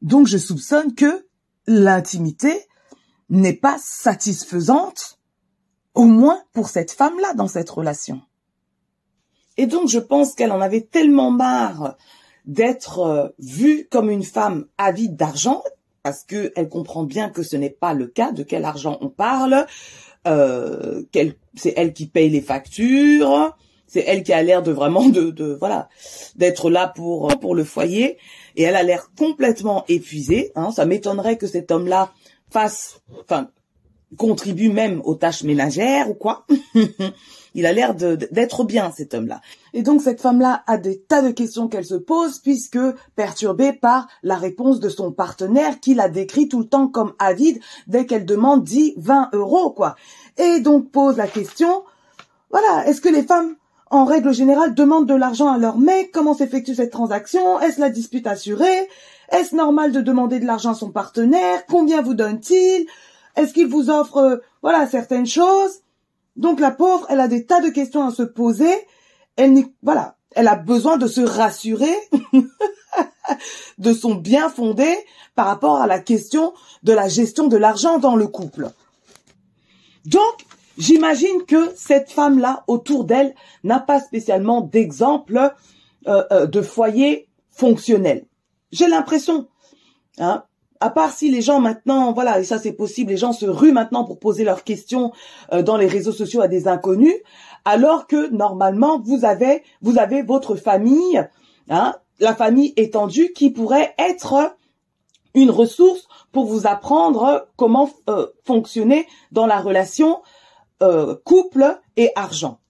Donc, 0.03 0.29
je 0.29 0.39
soupçonne 0.39 0.95
que 0.95 1.27
l'intimité 1.67 2.67
n'est 3.31 3.55
pas 3.55 3.79
satisfaisante, 3.83 5.19
au 5.95 6.05
moins 6.05 6.41
pour 6.53 6.69
cette 6.69 6.93
femme-là 6.93 7.35
dans 7.35 7.49
cette 7.49 7.71
relation. 7.71 8.21
Et 9.57 9.67
donc, 9.67 9.89
je 9.89 9.99
pense 9.99 10.35
qu'elle 10.35 10.53
en 10.53 10.61
avait 10.61 10.83
tellement 10.83 11.31
marre 11.31 11.97
d'être 12.45 13.01
euh, 13.01 13.29
vue 13.39 13.89
comme 13.91 14.09
une 14.09 14.23
femme 14.23 14.67
avide 14.79 15.17
d'argent 15.17 15.63
parce 16.03 16.25
qu'elle 16.25 16.69
comprend 16.71 17.05
bien 17.05 17.29
que 17.29 17.43
ce 17.43 17.57
n'est 17.57 17.69
pas 17.69 17.93
le 17.93 18.07
cas, 18.07 18.33
de 18.33 18.43
quel 18.43 18.65
argent 18.65 18.97
on 19.03 19.11
parle, 19.11 19.67
euh, 20.29 21.03
c'est 21.55 21.75
elle 21.77 21.93
qui 21.93 22.07
paye 22.07 22.31
les 22.31 22.41
factures, 22.41 23.57
c'est 23.87 24.05
elle 24.07 24.23
qui 24.23 24.33
a 24.33 24.43
l'air 24.43 24.63
de 24.63 24.71
vraiment 24.71 25.09
de, 25.09 25.57
voilà 25.59 25.89
d'être 26.37 26.71
là 26.71 26.89
pour 26.89 27.29
pour 27.41 27.55
le 27.55 27.65
foyer 27.65 28.19
et 28.57 28.63
elle 28.63 28.77
a 28.77 28.83
l'air 28.83 29.11
complètement 29.17 29.85
épuisée. 29.89 30.53
Hein. 30.55 30.71
Ça 30.73 30.85
m'étonnerait 30.85 31.39
que 31.39 31.47
cet 31.47 31.71
homme-là 31.71 32.13
fasse, 32.51 33.03
enfin 33.21 33.51
contribue 34.17 34.71
même 34.71 35.03
aux 35.05 35.15
tâches 35.15 35.43
ménagères 35.43 36.11
ou 36.11 36.15
quoi. 36.15 36.47
Il 37.55 37.67
a 37.67 37.73
l'air 37.73 37.95
d'être 37.95 38.65
bien, 38.65 38.93
cet 38.95 39.15
homme-là. 39.15 39.41
Et 39.75 39.83
donc, 39.83 40.03
cette 40.03 40.21
femme-là 40.21 40.63
a 40.67 40.77
des 40.77 41.01
tas 41.01 41.23
de 41.23 41.31
questions 41.31 41.69
qu'elle 41.69 41.85
se 41.85 41.95
pose, 41.95 42.39
puisque 42.39 42.79
perturbée 43.17 43.73
par 43.73 44.07
la 44.23 44.37
réponse 44.37 44.81
de 44.81 44.89
son 44.89 45.13
partenaire, 45.13 45.81
qui 45.81 45.95
la 45.95 46.09
décrit 46.09 46.49
tout 46.49 46.61
le 46.61 46.69
temps 46.69 46.89
comme 46.89 47.15
avide 47.19 47.59
dès 47.87 48.07
qu'elle 48.07 48.27
demande 48.27 48.65
10, 48.65 48.95
20 48.97 49.31
euros, 49.33 49.71
quoi. 49.71 49.97
Et 50.37 50.61
donc, 50.61 50.91
pose 50.91 51.17
la 51.17 51.27
question, 51.27 51.83
voilà, 52.51 52.87
est-ce 52.87 53.01
que 53.01 53.09
les 53.09 53.23
femmes, 53.23 53.57
en 53.91 54.05
règle 54.05 54.33
générale, 54.33 54.75
demandent 54.75 55.09
de 55.09 55.15
l'argent 55.15 55.51
à 55.51 55.59
leur 55.59 55.79
mec? 55.79 56.13
Comment 56.13 56.35
s'effectue 56.35 56.75
cette 56.75 56.93
transaction? 56.93 57.61
Est-ce 57.61 57.81
la 57.81 57.91
dispute 57.91 58.27
assurée? 58.27 58.89
Est-ce 59.31 59.57
normal 59.57 59.93
de 59.93 60.01
demander 60.01 60.39
de 60.39 60.47
l'argent 60.47 60.73
à 60.73 60.75
son 60.75 60.91
partenaire? 60.91 61.65
Combien 61.69 62.03
vous 62.03 62.15
donne-t-il? 62.15 62.87
Est-ce 63.39 63.55
qu'il 63.55 63.69
vous 63.69 63.89
offre, 63.89 64.17
euh, 64.19 64.37
voilà, 64.63 64.87
certaines 64.89 65.27
choses? 65.27 65.83
Donc 66.37 66.61
la 66.61 66.71
pauvre, 66.71 67.07
elle 67.09 67.21
a 67.21 67.29
des 67.29 67.47
tas 67.47 67.61
de 67.61 67.69
questions 67.69 68.07
à 68.07 68.11
se 68.11 68.23
poser. 68.23 68.73
Elle, 69.37 69.65
voilà, 69.83 70.17
elle 70.35 70.49
a 70.49 70.57
besoin 70.57 70.97
de 70.97 71.07
se 71.07 71.21
rassurer 71.21 71.95
de 73.79 73.93
son 73.93 74.17
bien 74.17 74.49
fondé 74.49 74.93
par 75.37 75.47
rapport 75.47 75.81
à 75.81 75.87
la 75.87 76.01
question 76.01 76.53
de 76.83 76.93
la 76.93 77.09
gestion 77.09 77.47
de 77.47 77.57
l'argent 77.57 77.99
dans 77.99 78.17
le 78.17 78.27
couple. 78.27 78.71
Donc, 80.05 80.47
j'imagine 80.77 81.45
que 81.47 81.73
cette 81.77 82.11
femme-là, 82.11 82.65
autour 82.67 83.05
d'elle, 83.05 83.35
n'a 83.63 83.79
pas 83.79 84.01
spécialement 84.01 84.63
d'exemple 84.63 85.53
euh, 86.07 86.25
euh, 86.33 86.47
de 86.47 86.61
foyer 86.61 87.29
fonctionnel. 87.51 88.27
J'ai 88.73 88.89
l'impression, 88.89 89.49
hein, 90.19 90.45
à 90.81 90.91
part 90.91 91.13
si 91.13 91.31
les 91.31 91.43
gens 91.43 91.61
maintenant, 91.61 92.13
voilà, 92.13 92.41
et 92.41 92.45
ça 92.45 92.59
c'est 92.59 92.73
possible, 92.73 93.11
les 93.11 93.17
gens 93.17 93.33
se 93.33 93.47
ruent 93.47 93.73
maintenant 93.73 94.05
pour 94.05 94.19
poser 94.19 94.45
leurs 94.45 94.65
questions 94.65 95.13
euh, 95.53 95.63
dans 95.63 95.77
les 95.77 95.87
réseaux 95.87 96.13
sociaux 96.13 96.41
à 96.41 96.49
des 96.49 96.69
inconnus, 96.69 97.17
alors 97.65 98.07
que 98.07 98.31
normalement 98.31 99.01
vous 99.01 99.25
avez, 99.25 99.63
vous 99.83 99.99
avez 99.99 100.23
votre 100.23 100.57
famille, 100.57 101.27
hein, 101.69 101.95
la 102.21 102.35
famille 102.35 102.73
étendue 102.77 103.33
qui 103.33 103.51
pourrait 103.51 103.95
être 103.99 104.57
une 105.35 105.51
ressource 105.51 106.09
pour 106.33 106.47
vous 106.47 106.67
apprendre 106.67 107.49
comment 107.57 107.91
euh, 108.09 108.27
fonctionner 108.45 109.07
dans 109.33 109.47
la 109.47 109.61
relation 109.61 110.23
euh, 110.83 111.17
couple 111.25 111.79
et 111.97 112.11
argent. 112.17 112.61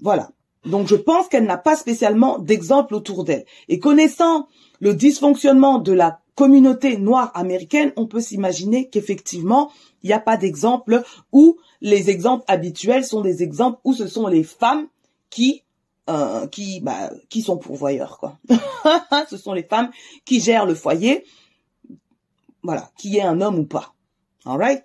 Voilà. 0.00 0.30
Donc 0.64 0.88
je 0.88 0.96
pense 0.96 1.28
qu'elle 1.28 1.44
n'a 1.44 1.58
pas 1.58 1.76
spécialement 1.76 2.38
d'exemple 2.38 2.94
autour 2.94 3.24
d'elle. 3.24 3.44
Et 3.68 3.78
connaissant 3.78 4.48
le 4.80 4.94
dysfonctionnement 4.94 5.78
de 5.78 5.92
la 5.92 6.20
communauté 6.34 6.96
noire 6.96 7.30
américaine, 7.34 7.92
on 7.96 8.06
peut 8.06 8.20
s'imaginer 8.20 8.88
qu'effectivement, 8.88 9.70
il 10.02 10.08
n'y 10.08 10.12
a 10.12 10.20
pas 10.20 10.36
d'exemple 10.36 11.02
où 11.32 11.58
les 11.80 12.10
exemples 12.10 12.44
habituels 12.48 13.04
sont 13.04 13.20
des 13.20 13.42
exemples 13.42 13.80
où 13.84 13.94
ce 13.94 14.06
sont 14.06 14.26
les 14.26 14.44
femmes 14.44 14.86
qui 15.30 15.62
euh, 16.10 16.46
qui 16.48 16.80
bah, 16.80 17.10
qui 17.30 17.40
sont 17.40 17.56
pourvoyeurs 17.56 18.18
quoi. 18.18 18.36
ce 19.30 19.38
sont 19.38 19.54
les 19.54 19.62
femmes 19.62 19.90
qui 20.26 20.40
gèrent 20.40 20.66
le 20.66 20.74
foyer 20.74 21.24
voilà, 22.64 22.90
qui 22.96 23.18
est 23.18 23.22
un 23.22 23.40
homme 23.40 23.58
ou 23.58 23.64
pas. 23.64 23.94
Alright? 24.44 24.84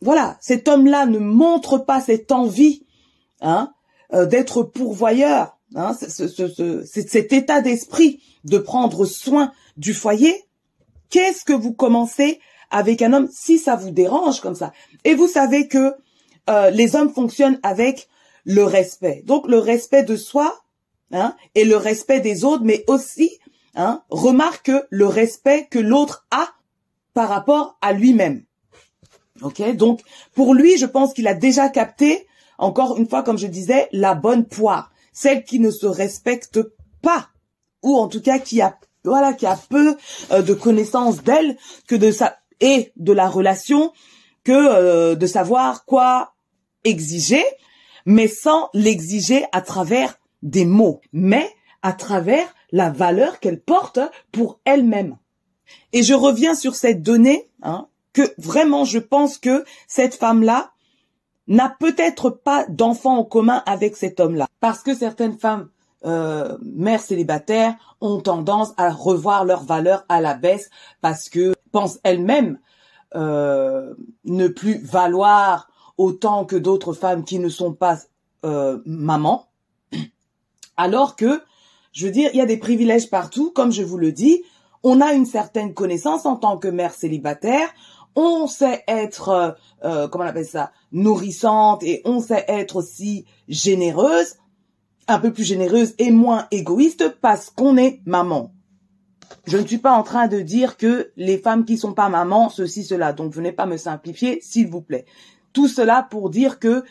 Voilà, 0.00 0.38
cet 0.40 0.66
homme-là 0.66 1.06
ne 1.06 1.18
montre 1.18 1.78
pas 1.78 2.00
cette 2.00 2.32
envie 2.32 2.86
hein, 3.40 3.72
euh, 4.14 4.26
d'être 4.26 4.62
pourvoyeur, 4.62 5.58
hein, 5.74 5.94
cet 5.94 7.32
état 7.32 7.60
d'esprit 7.60 8.22
de 8.44 8.58
prendre 8.58 9.04
soin 9.04 9.52
du 9.78 9.94
foyer. 9.94 10.44
Qu'est-ce 11.08 11.44
que 11.44 11.54
vous 11.54 11.72
commencez 11.72 12.40
avec 12.70 13.00
un 13.00 13.14
homme 13.14 13.28
si 13.32 13.58
ça 13.58 13.76
vous 13.76 13.90
dérange 13.90 14.40
comme 14.40 14.54
ça? 14.54 14.72
Et 15.04 15.14
vous 15.14 15.28
savez 15.28 15.68
que 15.68 15.94
euh, 16.50 16.70
les 16.70 16.96
hommes 16.96 17.12
fonctionnent 17.12 17.58
avec 17.62 18.08
le 18.44 18.64
respect. 18.64 19.22
Donc 19.24 19.48
le 19.48 19.58
respect 19.58 20.02
de 20.02 20.16
soi 20.16 20.62
hein, 21.12 21.34
et 21.54 21.64
le 21.64 21.76
respect 21.76 22.20
des 22.20 22.44
autres, 22.44 22.64
mais 22.64 22.84
aussi 22.88 23.38
hein, 23.74 24.02
remarque 24.10 24.72
le 24.90 25.06
respect 25.06 25.68
que 25.70 25.78
l'autre 25.78 26.26
a 26.30 26.48
par 27.14 27.28
rapport 27.28 27.78
à 27.80 27.92
lui-même. 27.92 28.44
Ok, 29.42 29.62
donc 29.76 30.00
pour 30.34 30.54
lui, 30.54 30.78
je 30.78 30.86
pense 30.86 31.14
qu'il 31.14 31.28
a 31.28 31.34
déjà 31.34 31.68
capté, 31.68 32.26
encore 32.58 32.96
une 32.96 33.08
fois, 33.08 33.22
comme 33.22 33.38
je 33.38 33.46
disais, 33.46 33.88
la 33.92 34.14
bonne 34.14 34.44
poire, 34.46 34.90
celle 35.12 35.44
qui 35.44 35.60
ne 35.60 35.70
se 35.70 35.86
respecte 35.86 36.60
pas, 37.02 37.28
ou 37.82 37.96
en 37.96 38.08
tout 38.08 38.20
cas 38.20 38.38
qui 38.40 38.60
a, 38.60 38.78
voilà, 39.08 39.32
qui 39.32 39.46
a 39.46 39.58
peu 39.68 39.96
euh, 40.30 40.42
de 40.42 40.54
connaissance 40.54 41.22
d'elle 41.22 41.56
et 42.60 42.92
de 42.96 43.12
la 43.12 43.28
relation 43.28 43.92
que 44.44 44.52
euh, 44.52 45.14
de 45.14 45.26
savoir 45.26 45.84
quoi 45.84 46.34
exiger, 46.84 47.44
mais 48.06 48.28
sans 48.28 48.70
l'exiger 48.72 49.44
à 49.52 49.60
travers 49.60 50.18
des 50.42 50.64
mots, 50.64 51.00
mais 51.12 51.48
à 51.82 51.92
travers 51.92 52.54
la 52.72 52.90
valeur 52.90 53.40
qu'elle 53.40 53.60
porte 53.60 54.00
pour 54.32 54.60
elle-même. 54.64 55.16
Et 55.92 56.02
je 56.02 56.14
reviens 56.14 56.54
sur 56.54 56.74
cette 56.74 57.02
donnée, 57.02 57.50
hein, 57.62 57.88
que 58.12 58.22
vraiment 58.38 58.84
je 58.84 58.98
pense 58.98 59.38
que 59.38 59.64
cette 59.86 60.14
femme-là 60.14 60.72
n'a 61.46 61.74
peut-être 61.80 62.30
pas 62.30 62.66
d'enfant 62.68 63.18
en 63.18 63.24
commun 63.24 63.62
avec 63.66 63.96
cet 63.96 64.20
homme-là. 64.20 64.46
Parce 64.60 64.82
que 64.82 64.94
certaines 64.94 65.38
femmes 65.38 65.68
euh, 66.04 66.56
mères 66.62 67.00
célibataires 67.00 67.74
ont 68.00 68.20
tendance 68.20 68.72
à 68.76 68.90
revoir 68.90 69.44
leur 69.44 69.64
valeur 69.64 70.04
à 70.08 70.20
la 70.20 70.34
baisse 70.34 70.70
parce 71.00 71.28
que 71.28 71.54
pensent 71.72 71.98
elles-mêmes 72.04 72.58
euh, 73.14 73.94
ne 74.24 74.48
plus 74.48 74.78
valoir 74.84 75.68
autant 75.96 76.44
que 76.44 76.56
d'autres 76.56 76.92
femmes 76.92 77.24
qui 77.24 77.38
ne 77.38 77.48
sont 77.48 77.72
pas 77.72 77.98
euh, 78.44 78.78
mamans. 78.86 79.48
Alors 80.76 81.16
que 81.16 81.42
je 81.92 82.06
veux 82.06 82.12
dire, 82.12 82.30
il 82.32 82.36
y 82.36 82.40
a 82.40 82.46
des 82.46 82.58
privilèges 82.58 83.10
partout, 83.10 83.50
comme 83.50 83.72
je 83.72 83.82
vous 83.82 83.98
le 83.98 84.12
dis. 84.12 84.42
On 84.84 85.00
a 85.00 85.12
une 85.14 85.26
certaine 85.26 85.74
connaissance 85.74 86.26
en 86.26 86.36
tant 86.36 86.56
que 86.56 86.68
mère 86.68 86.94
célibataire. 86.94 87.68
On 88.14 88.46
sait 88.46 88.84
être, 88.86 89.28
euh, 89.30 89.50
euh, 89.84 90.08
comment 90.08 90.24
on 90.24 90.28
appelle 90.28 90.46
ça, 90.46 90.70
nourrissante 90.92 91.82
et 91.82 92.02
on 92.04 92.20
sait 92.20 92.44
être 92.48 92.76
aussi 92.76 93.24
généreuse, 93.48 94.36
un 95.08 95.18
peu 95.18 95.32
plus 95.32 95.44
généreuse 95.44 95.94
et 95.98 96.10
moins 96.10 96.46
égoïste 96.50 97.16
parce 97.20 97.50
qu'on 97.50 97.76
est 97.76 98.00
maman. 98.04 98.52
Je 99.46 99.56
ne 99.56 99.66
suis 99.66 99.78
pas 99.78 99.92
en 99.92 100.02
train 100.02 100.28
de 100.28 100.40
dire 100.40 100.76
que 100.76 101.10
les 101.16 101.38
femmes 101.38 101.64
qui 101.64 101.78
sont 101.78 101.94
pas 101.94 102.08
maman, 102.08 102.50
ceci, 102.50 102.84
cela. 102.84 103.12
Donc 103.12 103.32
venez 103.32 103.52
pas 103.52 103.66
me 103.66 103.78
simplifier, 103.78 104.40
s'il 104.42 104.68
vous 104.68 104.82
plaît. 104.82 105.06
Tout 105.52 105.68
cela 105.68 106.06
pour 106.08 106.30
dire 106.30 106.58
que 106.58 106.84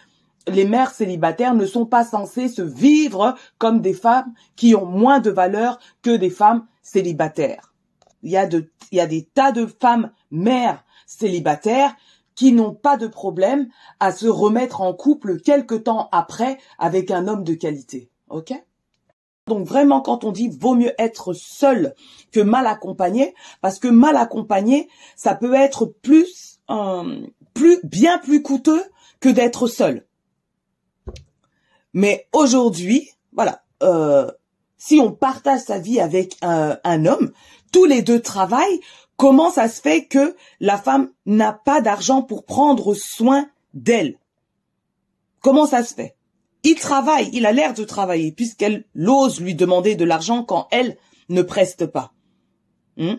les 0.47 0.65
mères 0.65 0.91
célibataires 0.91 1.53
ne 1.53 1.65
sont 1.65 1.85
pas 1.85 2.03
censées 2.03 2.47
se 2.47 2.61
vivre 2.61 3.35
comme 3.57 3.81
des 3.81 3.93
femmes 3.93 4.33
qui 4.55 4.75
ont 4.75 4.85
moins 4.85 5.19
de 5.19 5.29
valeur 5.29 5.79
que 6.01 6.15
des 6.15 6.29
femmes 6.29 6.65
célibataires. 6.81 7.73
Il 8.23 8.31
y 8.31 8.37
a 8.37 9.07
des 9.07 9.23
tas 9.33 9.51
de 9.51 9.67
femmes 9.67 10.11
mères 10.31 10.83
célibataires 11.05 11.95
qui 12.37 12.53
n'ont 12.53 12.73
pas 12.73 12.95
de 12.95 13.07
problème 13.07 13.67
à 13.99 14.13
se 14.13 14.27
remettre 14.27 14.79
en 14.81 14.93
couple 14.93 15.41
quelque 15.41 15.75
temps 15.75 16.07
après 16.13 16.57
avec 16.77 17.11
un 17.11 17.27
homme 17.27 17.43
de 17.43 17.55
qualité. 17.55 18.09
Ok? 18.29 18.53
Donc 19.47 19.65
vraiment, 19.65 20.01
quand 20.01 20.23
on 20.23 20.31
dit 20.31 20.49
vaut 20.49 20.75
mieux 20.75 20.93
être 20.99 21.33
seul 21.33 21.95
que 22.31 22.39
mal 22.39 22.67
accompagné, 22.67 23.33
parce 23.61 23.79
que 23.79 23.87
mal 23.87 24.15
accompagné, 24.15 24.87
ça 25.15 25.33
peut 25.33 25.55
être 25.55 25.85
plus, 25.85 26.59
euh, 26.69 27.25
plus, 27.53 27.79
bien 27.83 28.19
plus 28.19 28.43
coûteux 28.43 28.83
que 29.19 29.29
d'être 29.29 29.67
seul. 29.67 30.05
Mais 31.93 32.27
aujourd'hui, 32.33 33.09
voilà, 33.31 33.63
euh, 33.81 34.29
si 34.77 34.99
on 34.99 35.11
partage 35.11 35.61
sa 35.61 35.79
vie 35.79 35.99
avec 35.99 36.37
un, 36.43 36.77
un 36.83 37.05
homme, 37.07 37.31
tous 37.71 37.85
les 37.85 38.03
deux 38.03 38.21
travaillent, 38.21 38.81
comment 39.17 39.51
ça 39.51 39.67
se 39.67 39.81
fait 39.81 40.05
que 40.05 40.35
la 40.59 40.77
femme 40.77 41.11
n'a 41.25 41.51
pas 41.51 41.81
d'argent 41.81 42.21
pour 42.21 42.45
prendre 42.45 42.93
soin 42.93 43.49
d'elle? 43.73 44.17
Comment 45.41 45.65
ça 45.65 45.83
se 45.83 45.93
fait? 45.93 46.15
Il 46.63 46.75
travaille, 46.75 47.29
il 47.33 47.45
a 47.45 47.51
l'air 47.51 47.73
de 47.73 47.83
travailler, 47.83 48.31
puisqu'elle 48.31 48.85
l'ose 48.93 49.39
lui 49.41 49.55
demander 49.55 49.95
de 49.95 50.05
l'argent 50.05 50.43
quand 50.43 50.67
elle 50.71 50.97
ne 51.29 51.41
preste 51.41 51.85
pas. 51.85 52.13
Hmm? 52.97 53.15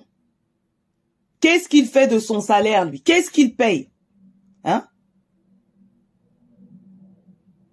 Qu'est-ce 1.40 1.68
qu'il 1.68 1.86
fait 1.86 2.08
de 2.08 2.18
son 2.18 2.40
salaire, 2.40 2.84
lui? 2.84 3.00
Qu'est-ce 3.00 3.30
qu'il 3.30 3.54
paye? 3.54 3.90
Hein? 4.64 4.86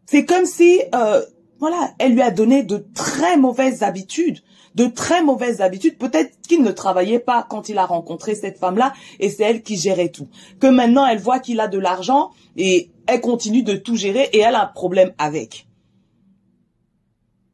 C'est 0.06 0.26
comme 0.26 0.46
si, 0.46 0.82
euh, 0.94 1.26
voilà, 1.60 1.94
elle 1.98 2.14
lui 2.14 2.22
a 2.22 2.32
donné 2.32 2.64
de 2.64 2.86
très 2.94 3.38
mauvaises 3.38 3.82
habitudes, 3.82 4.44
de 4.76 4.86
très 4.86 5.24
mauvaises 5.24 5.62
habitudes. 5.62 5.98
Peut-être 5.98 6.40
qu'il 6.42 6.62
ne 6.62 6.72
travaillait 6.72 7.20
pas 7.20 7.46
quand 7.50 7.70
il 7.70 7.78
a 7.78 7.86
rencontré 7.86 8.36
cette 8.36 8.60
femme-là 8.60 8.94
et 9.20 9.30
c'est 9.30 9.44
elle 9.44 9.64
qui 9.64 9.78
gérait 9.78 10.10
tout. 10.10 10.28
Que 10.60 10.68
maintenant 10.68 11.06
elle 11.06 11.20
voit 11.20 11.40
qu'il 11.40 11.60
a 11.60 11.68
de 11.68 11.80
l'argent 11.80 12.32
et 12.58 12.92
elle 13.08 13.22
continue 13.22 13.64
de 13.64 13.76
tout 13.76 13.96
gérer 13.96 14.30
et 14.34 14.40
elle 14.40 14.56
a 14.56 14.64
un 14.64 14.68
problème 14.68 15.14
avec. 15.18 15.68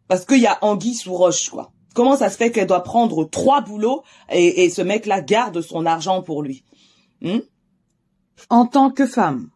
Parce 0.07 0.25
qu'il 0.25 0.39
y 0.39 0.47
a 0.47 0.57
anguille 0.61 0.95
sous 0.95 1.13
roche, 1.13 1.49
quoi. 1.49 1.71
Comment 1.93 2.17
ça 2.17 2.29
se 2.29 2.37
fait 2.37 2.51
qu'elle 2.51 2.67
doit 2.67 2.83
prendre 2.83 3.25
trois 3.25 3.61
boulots 3.61 4.03
et, 4.29 4.69
ce 4.69 4.81
mec-là 4.81 5.21
garde 5.21 5.61
son 5.61 5.85
argent 5.85 6.21
pour 6.21 6.41
lui? 6.41 6.63
Hmm? 7.21 7.39
En 8.49 8.65
tant 8.65 8.91
que 8.91 9.05
femme, 9.05 9.49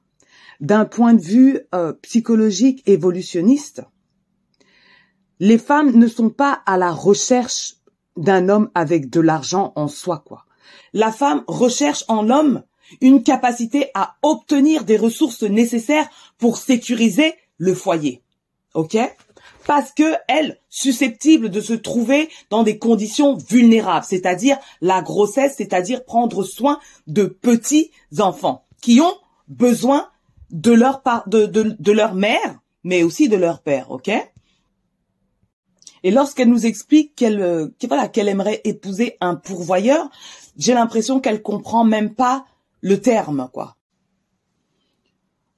d'un 0.60 0.86
point 0.86 1.14
de 1.14 1.22
vue 1.22 1.60
euh, 1.74 1.94
psychologique 2.02 2.84
évolutionniste, 2.88 3.84
les 5.40 5.58
femmes 5.58 5.98
ne 5.98 6.08
sont 6.08 6.30
pas 6.30 6.62
à 6.66 6.78
la 6.78 6.92
recherche 6.92 7.76
d'un 8.18 8.50
homme 8.50 8.70
avec 8.76 9.10
de 9.10 9.20
l'argent 9.20 9.74
en 9.76 9.88
soi, 9.88 10.24
quoi. 10.26 10.46
La 10.94 11.12
femme 11.12 11.44
recherche 11.48 12.06
en 12.08 12.22
l'homme 12.22 12.64
une 13.02 13.24
capacité 13.24 13.90
à 13.94 14.16
obtenir 14.22 14.86
des 14.86 14.98
ressources 14.98 15.44
nécessaires 15.44 16.08
pour 16.38 16.58
sécuriser 16.58 17.34
le 17.58 17.74
foyer. 17.74 18.22
OK? 18.74 18.98
Parce 19.66 19.92
que 19.92 20.14
elle, 20.28 20.60
susceptible 20.70 21.50
de 21.50 21.60
se 21.60 21.74
trouver 21.74 22.30
dans 22.50 22.64
des 22.64 22.78
conditions 22.78 23.36
vulnérables, 23.36 24.06
c'est-à-dire 24.08 24.58
la 24.82 25.02
grossesse, 25.02 25.56
c'est-à-dire 25.58 26.06
prendre 26.06 26.44
soin 26.44 26.80
de 27.08 27.26
petits 27.26 27.92
enfants 28.20 28.64
qui 28.82 29.02
ont 29.02 29.16
besoin 29.48 30.08
de 30.52 30.72
leur 30.72 31.02
de 31.28 31.92
leur 31.92 32.14
mère, 32.14 32.60
mais 32.84 33.04
aussi 33.04 33.28
de 33.28 33.38
leur 33.38 33.62
père, 33.62 33.92
ok? 33.92 34.12
Et 36.06 36.12
lorsqu'elle 36.12 36.50
nous 36.50 36.68
explique 36.68 37.16
qu'elle, 37.16 37.42
euh, 37.42 37.68
voilà, 37.88 38.08
qu'elle 38.08 38.28
aimerait 38.28 38.62
épouser 38.64 39.18
un 39.22 39.34
pourvoyeur, 39.34 40.08
j'ai 40.56 40.76
l'impression 40.76 41.20
qu'elle 41.20 41.42
comprend 41.42 41.84
même 41.84 42.14
pas 42.14 42.46
le 42.82 43.02
terme, 43.02 43.50
quoi. 43.52 43.76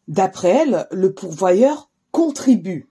D'après 0.07 0.47
elle, 0.47 0.87
le 0.93 1.13
pourvoyeur 1.13 1.91
contribue, 2.11 2.87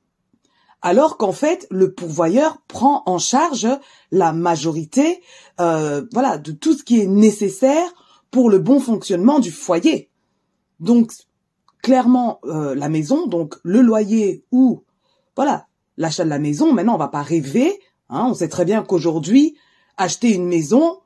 alors 0.82 1.16
qu'en 1.16 1.32
fait, 1.32 1.66
le 1.70 1.94
pourvoyeur 1.94 2.58
prend 2.68 3.02
en 3.06 3.18
charge 3.18 3.68
la 4.10 4.34
majorité, 4.34 5.22
euh, 5.58 6.04
voilà, 6.12 6.36
de 6.36 6.52
tout 6.52 6.74
ce 6.74 6.82
qui 6.82 7.00
est 7.00 7.06
nécessaire 7.06 7.88
pour 8.30 8.50
le 8.50 8.58
bon 8.58 8.80
fonctionnement 8.80 9.38
du 9.38 9.50
foyer. 9.50 10.10
Donc, 10.78 11.10
clairement, 11.82 12.38
euh, 12.44 12.74
la 12.74 12.90
maison, 12.90 13.26
donc 13.26 13.54
le 13.62 13.80
loyer 13.80 14.44
ou, 14.52 14.84
voilà, 15.34 15.68
l'achat 15.96 16.24
de 16.24 16.30
la 16.30 16.38
maison, 16.38 16.72
maintenant, 16.72 16.94
on 16.94 16.98
va 16.98 17.08
pas 17.08 17.22
rêver. 17.22 17.80
Hein, 18.08 18.26
on 18.30 18.34
sait 18.34 18.48
très 18.48 18.64
bien 18.64 18.82
qu'aujourd'hui, 18.82 19.56
acheter 19.96 20.32
une 20.32 20.46
maison, 20.46 21.00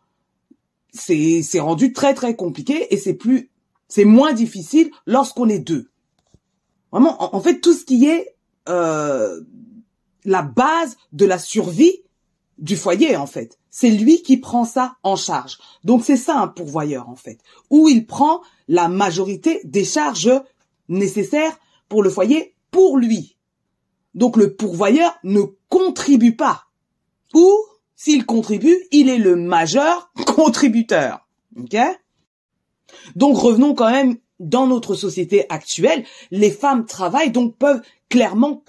c'est 0.93 1.61
rendu 1.61 1.93
très 1.93 2.15
très 2.15 2.35
compliqué 2.35 2.93
et 2.93 2.97
c'est 2.97 3.15
plus 3.15 3.51
c'est 3.91 4.05
moins 4.05 4.33
difficile 4.33 4.91
lorsqu'on 5.07 5.49
est 5.49 5.59
deux. 5.59 5.91
Vraiment, 6.93 7.35
en, 7.35 7.41
fait, 7.41 7.61
tout 7.61 7.75
ce 7.75 7.85
qui 7.85 8.07
est 8.07 8.35
euh, 8.69 9.41
la 10.25 10.43
base 10.43 10.97
de 11.13 11.27
la 11.27 11.39
survie 11.39 12.03
du 12.59 12.77
foyer, 12.77 13.17
en 13.17 13.27
fait, 13.27 13.59
c'est 13.71 13.91
lui 13.91 14.23
qui 14.23 14.37
prend 14.37 14.65
ça 14.65 14.97
en 15.03 15.17
charge. 15.17 15.59
Donc 15.85 16.05
c'est 16.05 16.17
ça 16.17 16.39
un 16.39 16.49
pourvoyeur, 16.49 17.09
en 17.09 17.17
fait, 17.17 17.41
où 17.69 17.89
il 17.89 18.07
prend 18.07 18.43
la 18.69 18.89
majorité 18.89 19.61
des 19.65 19.85
charges 19.85 20.33
nécessaires 20.89 21.59
pour 21.89 22.03
le 22.03 22.11
foyer 22.11 22.55
pour 22.71 22.97
lui. 22.97 23.37
Donc 24.15 24.37
le 24.37 24.55
pourvoyeur 24.55 25.17
ne 25.25 25.43
contribue 25.69 26.37
pas. 26.37 26.65
Ou 27.35 27.51
s'il 27.97 28.27
contribue, 28.27 28.77
il 28.93 29.09
est 29.09 29.19
le 29.19 29.37
majeur 29.37 30.11
contributeur. 30.27 31.27
Donc 33.15 33.37
revenons 33.39 33.75
quand 33.75 33.91
même 33.91 34.17
dans 34.39 34.67
notre 34.67 34.95
société 34.95 35.45
actuelle, 35.51 36.05
les 36.31 36.51
femmes 36.51 36.87
travaillent 36.87 37.31
donc 37.31 37.57
peuvent 37.57 37.83
clairement 38.09 38.63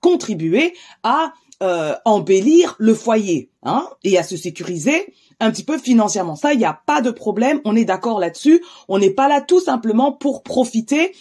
contribuer 0.00 0.74
à 1.02 1.34
euh, 1.62 1.94
embellir 2.06 2.74
le 2.78 2.94
foyer 2.94 3.50
hein, 3.62 3.86
et 4.02 4.16
à 4.16 4.22
se 4.22 4.36
sécuriser 4.36 5.12
un 5.40 5.50
petit 5.50 5.62
peu 5.62 5.76
financièrement. 5.76 6.36
Ça, 6.36 6.54
il 6.54 6.58
n'y 6.58 6.64
a 6.64 6.80
pas 6.86 7.02
de 7.02 7.10
problème, 7.10 7.60
on 7.66 7.76
est 7.76 7.84
d'accord 7.84 8.18
là-dessus. 8.18 8.62
On 8.88 8.98
n'est 8.98 9.10
pas 9.10 9.28
là 9.28 9.42
tout 9.42 9.60
simplement 9.60 10.10
pour 10.10 10.42
profiter 10.42 11.12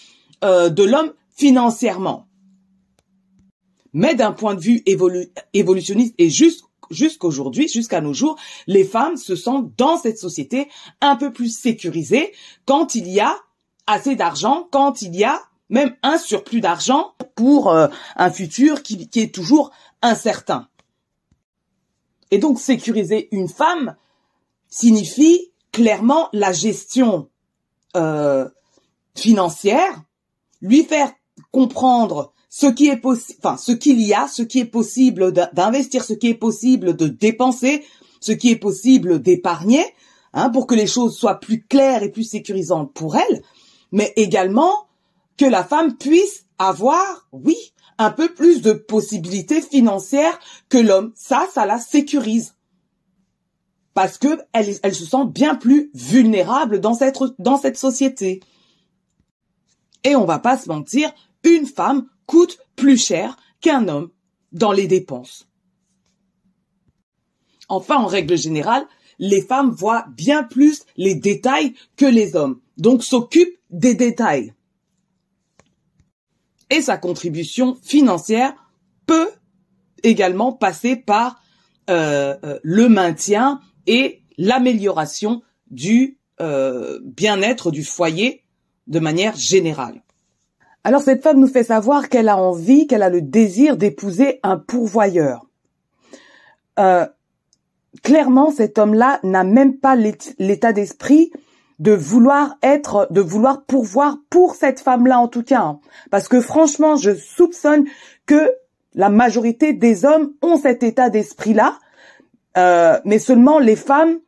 euh, 0.46 0.70
de 0.70 0.84
l'homme 0.84 1.12
financièrement. 1.36 2.29
Mais 3.94 4.16
d'un 4.16 4.32
point 4.32 4.56
de 4.56 4.62
vue 4.62 4.84
évolutionniste 5.54 6.16
et 6.18 6.30
juste 6.30 6.64
jusqu'aujourd'hui, 6.92 7.68
jusqu'à 7.68 8.02
nos 8.02 8.14
jours, 8.14 8.36
les 8.66 8.84
femmes 8.84 9.16
se 9.16 9.36
sentent 9.36 9.72
dans 9.78 9.98
cette 9.98 10.18
société 10.18 10.70
un 11.02 11.16
peu 11.16 11.32
plus 11.32 11.56
sécurisées 11.56 12.34
quand 12.66 12.96
il 12.96 13.08
y 13.08 13.20
a 13.20 13.36
assez 13.90 14.16
d'argent 14.16 14.68
quand 14.72 15.02
il 15.02 15.16
y 15.16 15.24
a 15.24 15.42
même 15.70 15.96
un 16.04 16.18
surplus 16.18 16.62
d'argent 16.62 17.14
pour 17.36 17.70
euh, 17.70 17.88
un 18.16 18.32
futur 18.32 18.84
qui, 18.84 19.10
est 19.16 19.34
toujours 19.34 19.72
incertain. 20.02 20.68
Et 22.32 22.38
donc 22.38 22.60
sécuriser 22.60 23.30
une 23.32 23.50
femme 23.50 23.96
signifie 24.68 25.52
clairement 25.72 26.30
la 26.34 26.52
gestion 26.52 27.30
euh, 27.96 28.48
financière, 29.16 30.04
lui 30.62 30.84
faire 30.84 31.12
comprendre 31.52 32.34
ce 32.50 32.66
qui 32.66 32.88
est 32.88 32.98
possible, 32.98 33.40
enfin 33.44 33.58
ce 33.58 33.72
qu'il 33.72 34.02
y 34.02 34.14
a, 34.14 34.28
ce 34.28 34.42
qui 34.42 34.60
est 34.60 34.66
possible 34.66 35.32
d'investir, 35.32 36.04
ce 36.04 36.14
qui 36.14 36.30
est 36.30 36.36
possible 36.36 36.96
de 36.96 37.08
dépenser, 37.08 37.86
ce 38.20 38.32
qui 38.32 38.50
est 38.50 38.58
possible 38.58 39.22
d'épargner, 39.22 39.86
hein, 40.34 40.50
pour 40.50 40.68
que 40.68 40.76
les 40.76 40.88
choses 40.88 41.16
soient 41.16 41.40
plus 41.40 41.64
claires 41.64 42.04
et 42.04 42.12
plus 42.12 42.24
sécurisantes 42.24 42.92
pour 42.94 43.16
elle, 43.16 43.44
mais 43.92 44.12
également 44.16 44.88
que 45.38 45.46
la 45.46 45.64
femme 45.64 45.96
puisse 45.96 46.46
avoir, 46.58 47.28
oui, 47.32 47.56
un 48.00 48.12
peu 48.12 48.34
plus 48.34 48.62
de 48.62 48.74
possibilités 48.74 49.62
financières 49.62 50.40
que 50.70 50.78
l'homme. 50.78 51.12
Ça, 51.16 51.48
ça 51.54 51.66
la 51.66 51.80
sécurise. 51.80 52.56
Parce 53.94 54.18
que 54.18 54.40
elle, 54.54 54.74
elle 54.84 54.96
se 54.96 55.06
sent 55.06 55.26
bien 55.28 55.56
plus 55.56 55.92
vulnérable 55.94 56.80
dans 56.80 56.94
cette, 56.94 57.18
dans 57.40 57.58
cette 57.58 57.78
société. 57.78 58.40
Et 60.04 60.16
on 60.16 60.26
va 60.26 60.40
pas 60.40 60.58
se 60.58 60.70
mentir, 60.70 61.12
une 61.44 61.66
femme 61.66 62.08
coûte 62.30 62.60
plus 62.76 63.04
cher 63.04 63.38
qu'un 63.60 63.88
homme 63.88 64.12
dans 64.52 64.72
les 64.72 64.86
dépenses. 64.86 65.48
Enfin, 67.70 67.96
en 67.98 68.06
règle 68.06 68.38
générale, 68.38 68.86
les 69.18 69.42
femmes 69.42 69.72
voient 69.72 70.06
bien 70.16 70.44
plus 70.44 70.84
les 70.96 71.16
détails 71.16 71.74
que 71.98 72.06
les 72.06 72.36
hommes, 72.36 72.62
donc 72.78 73.04
s'occupent 73.04 73.58
des 73.72 73.96
détails. 73.96 74.54
Et 76.70 76.84
sa 76.84 76.98
contribution 76.98 77.76
financière 77.82 78.54
peut 79.08 79.32
également 80.04 80.54
passer 80.54 80.96
par 80.96 81.42
euh, 81.90 82.38
euh, 82.44 82.60
le 82.62 82.90
maintien 82.90 83.60
et 83.88 84.22
l'amélioration 84.38 85.42
du 85.72 86.20
euh, 86.42 87.00
bien-être 87.04 87.72
du 87.72 87.84
foyer 87.84 88.44
de 88.86 89.00
manière 89.00 89.36
générale. 89.36 90.04
Alors 90.84 91.02
cette 91.02 91.24
femme 91.24 91.40
nous 91.40 91.48
fait 91.48 91.64
savoir 91.64 92.10
qu'elle 92.10 92.30
a 92.30 92.38
envie, 92.38 92.88
qu'elle 92.88 93.04
a 93.04 93.10
le 93.10 93.22
désir 93.22 93.78
d'épouser 93.78 94.40
un 94.44 94.58
pourvoyeur. 94.58 95.46
clairement, 98.04 98.52
cet 98.52 98.78
homme-là 98.78 99.20
n'a 99.24 99.44
même 99.44 99.78
pas 99.78 99.96
l'état 99.96 100.72
d'esprit 100.72 101.32
de 101.80 101.94
vouloir 101.94 102.58
être, 102.62 103.08
de 103.10 103.22
vouloir 103.22 103.64
pourvoir 103.64 104.18
pour 104.30 104.56
cette 104.56 104.82
femme-là 104.82 105.20
en 105.20 105.28
tout 105.28 105.44
cas. 105.44 105.62
Hein. 105.62 105.80
Parce 106.12 106.28
que 106.28 106.42
franchement, 106.42 106.98
je 106.98 107.16
soupçonne 107.16 107.86
que 108.26 108.52
la 108.94 109.10
majorité 109.10 109.74
des 109.74 110.06
hommes 110.06 110.34
ont 110.42 110.58
cet 110.58 110.84
état 110.84 111.10
d'esprit-là, 111.10 111.80
euh, 112.58 113.00
mais 113.06 113.20
seulement 113.20 113.60
les 113.60 113.78
femmes 113.78 114.20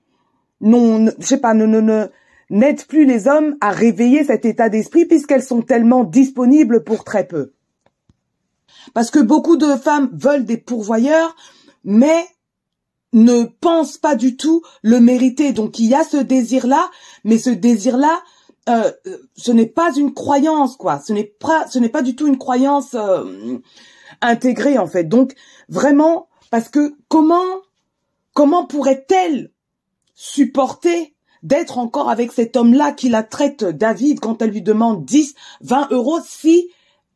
n'ont, 0.62 1.12
je 1.20 1.26
sais 1.26 1.40
pas, 1.40 1.54
ne, 1.54 1.66
ne, 1.66 2.08
n'aident 2.52 2.86
plus 2.86 3.06
les 3.06 3.28
hommes 3.28 3.56
à 3.62 3.72
réveiller 3.72 4.24
cet 4.24 4.46
état 4.46 4.70
d'esprit 4.70 5.06
puisqu'elles 5.06 5.44
sont 5.44 5.62
tellement 5.62 6.04
disponibles 6.04 6.84
pour 6.84 7.04
très 7.04 7.26
peu. 7.26 7.54
Parce 8.94 9.10
que 9.10 9.20
beaucoup 9.20 9.58
de 9.58 9.76
femmes 9.76 10.10
veulent 10.14 10.46
des 10.46 10.58
pourvoyeurs, 10.58 11.36
mais 11.84 12.26
ne 13.14 13.44
pense 13.44 13.98
pas 13.98 14.16
du 14.16 14.38
tout 14.38 14.62
le 14.82 15.00
mériter. 15.00 15.54
Donc 15.54 15.80
il 15.80 15.86
y 15.86 15.96
a 15.96 16.04
ce 16.04 16.18
désir-là, 16.18 16.92
mais 17.24 17.38
ce 17.38 17.50
désir-là, 17.50 18.22
euh, 18.70 18.92
ce 19.36 19.52
n'est 19.52 19.66
pas 19.66 19.96
une 19.96 20.14
croyance, 20.14 20.76
quoi. 20.76 21.00
Ce 21.00 21.14
n'est 21.14 21.24
pas, 21.40 21.68
ce 21.68 21.80
n'est 21.80 21.90
pas 21.90 22.02
du 22.02 22.16
tout 22.16 22.28
une 22.28 22.38
croyance 22.38 22.96
euh, 22.96 23.60
intégrée 24.22 24.78
en 24.78 24.88
fait. 24.88 25.06
Donc 25.06 25.36
vraiment, 25.70 26.28
parce 26.50 26.70
que 26.70 26.96
comment, 27.08 27.46
comment 28.34 28.66
pourrait-elle 28.66 29.52
supporter 30.16 31.16
d'être 31.44 31.78
encore 31.78 32.10
avec 32.10 32.32
cet 32.32 32.56
homme-là 32.56 32.92
qui 32.92 33.10
la 33.10 33.24
traite 33.24 33.64
David 33.64 34.20
quand 34.20 34.42
elle 34.42 34.52
lui 34.52 34.62
demande 34.62 35.06
10, 35.06 35.36
20 35.62 35.88
euros 35.92 36.20
si 36.26 36.70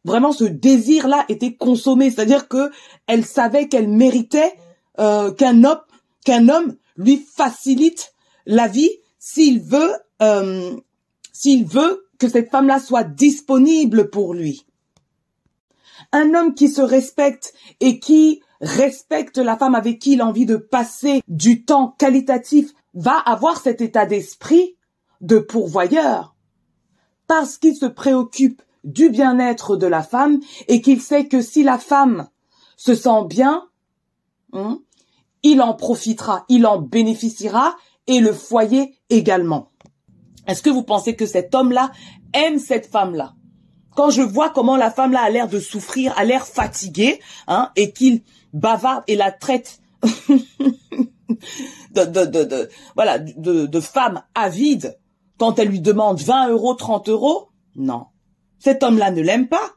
vraiment 0.04 0.32
ce 0.32 0.46
désir-là 0.46 1.26
était 1.30 1.56
consommé, 1.56 2.10
c'est-à-dire 2.12 2.48
que 2.48 2.72
elle 3.08 3.26
savait 3.26 3.68
qu'elle 3.68 3.90
méritait 3.90 4.54
euh, 5.00 5.32
qu'un 5.32 5.64
homme, 5.64 6.76
lui 6.98 7.18
facilite 7.36 8.14
la 8.46 8.68
vie 8.68 8.92
s'il 9.20 9.62
veut, 9.62 9.92
euh, 10.22 10.78
s'il 11.34 11.66
veut 11.66 12.08
que 12.20 12.30
cette 12.30 12.52
femme-là 12.52 12.80
soit 12.80 13.04
disponible 13.04 14.10
pour 14.10 14.34
lui. 14.34 14.66
Un 16.14 16.34
homme 16.34 16.54
qui 16.54 16.70
se 16.70 16.82
respecte 16.82 17.54
et 17.82 18.00
qui 18.00 18.42
respecte 18.62 19.38
la 19.38 19.58
femme 19.58 19.76
avec 19.76 20.00
qui 20.00 20.14
il 20.14 20.22
a 20.22 20.26
envie 20.26 20.46
de 20.46 20.56
passer 20.56 21.22
du 21.28 21.66
temps 21.66 21.94
qualitatif 21.98 22.74
va 22.96 23.18
avoir 23.18 23.62
cet 23.62 23.82
état 23.82 24.06
d'esprit 24.06 24.78
de 25.22 25.38
pourvoyeur 25.38 26.36
parce 27.28 27.58
qu'il 27.58 27.76
se 27.76 27.86
préoccupe 27.86 28.62
du 28.84 29.10
bien-être 29.10 29.76
de 29.76 29.88
la 29.88 30.04
femme 30.04 30.40
et 30.68 30.82
qu'il 30.82 31.02
sait 31.02 31.28
que 31.28 31.42
si 31.42 31.64
la 31.64 31.78
femme 31.78 32.28
se 32.78 32.96
sent 32.96 33.26
bien, 33.28 33.64
hein, 34.54 34.80
il 35.44 35.62
en 35.62 35.74
profitera, 35.74 36.46
il 36.50 36.66
en 36.66 36.80
bénéficiera 36.80 37.76
et 38.08 38.20
le 38.20 38.34
foyer 38.34 38.96
également. 39.10 39.72
Est-ce 40.48 40.62
que 40.62 40.70
vous 40.70 40.84
pensez 40.84 41.16
que 41.16 41.26
cet 41.26 41.56
homme-là 41.56 41.92
aime 42.34 42.60
cette 42.60 42.88
femme-là? 42.88 43.34
Quand 43.96 44.10
je 44.10 44.22
vois 44.22 44.50
comment 44.50 44.76
la 44.76 44.92
femme-là 44.92 45.22
a 45.22 45.30
l'air 45.30 45.48
de 45.48 45.60
souffrir, 45.60 46.14
a 46.18 46.26
l'air 46.26 46.46
fatiguée, 46.46 47.20
hein, 47.48 47.72
et 47.76 47.94
qu'il 47.94 48.24
bavarde 48.54 49.04
et 49.08 49.16
la 49.16 49.32
traite 49.32 49.80
de, 51.92 52.06
de, 52.06 52.44
de, 52.44 52.70
voilà, 52.96 53.20
de, 53.20 53.66
de 53.66 53.80
femme 53.80 54.24
avide, 54.34 54.98
quand 55.38 55.60
elle 55.60 55.70
lui 55.70 55.82
demande 55.82 56.20
20 56.20 56.50
euros, 56.50 56.74
30 56.74 57.10
euros. 57.10 57.50
Non. 57.76 58.06
Cet 58.60 58.84
homme-là 58.84 59.12
ne 59.12 59.22
l'aime 59.22 59.48
pas. 59.48 59.72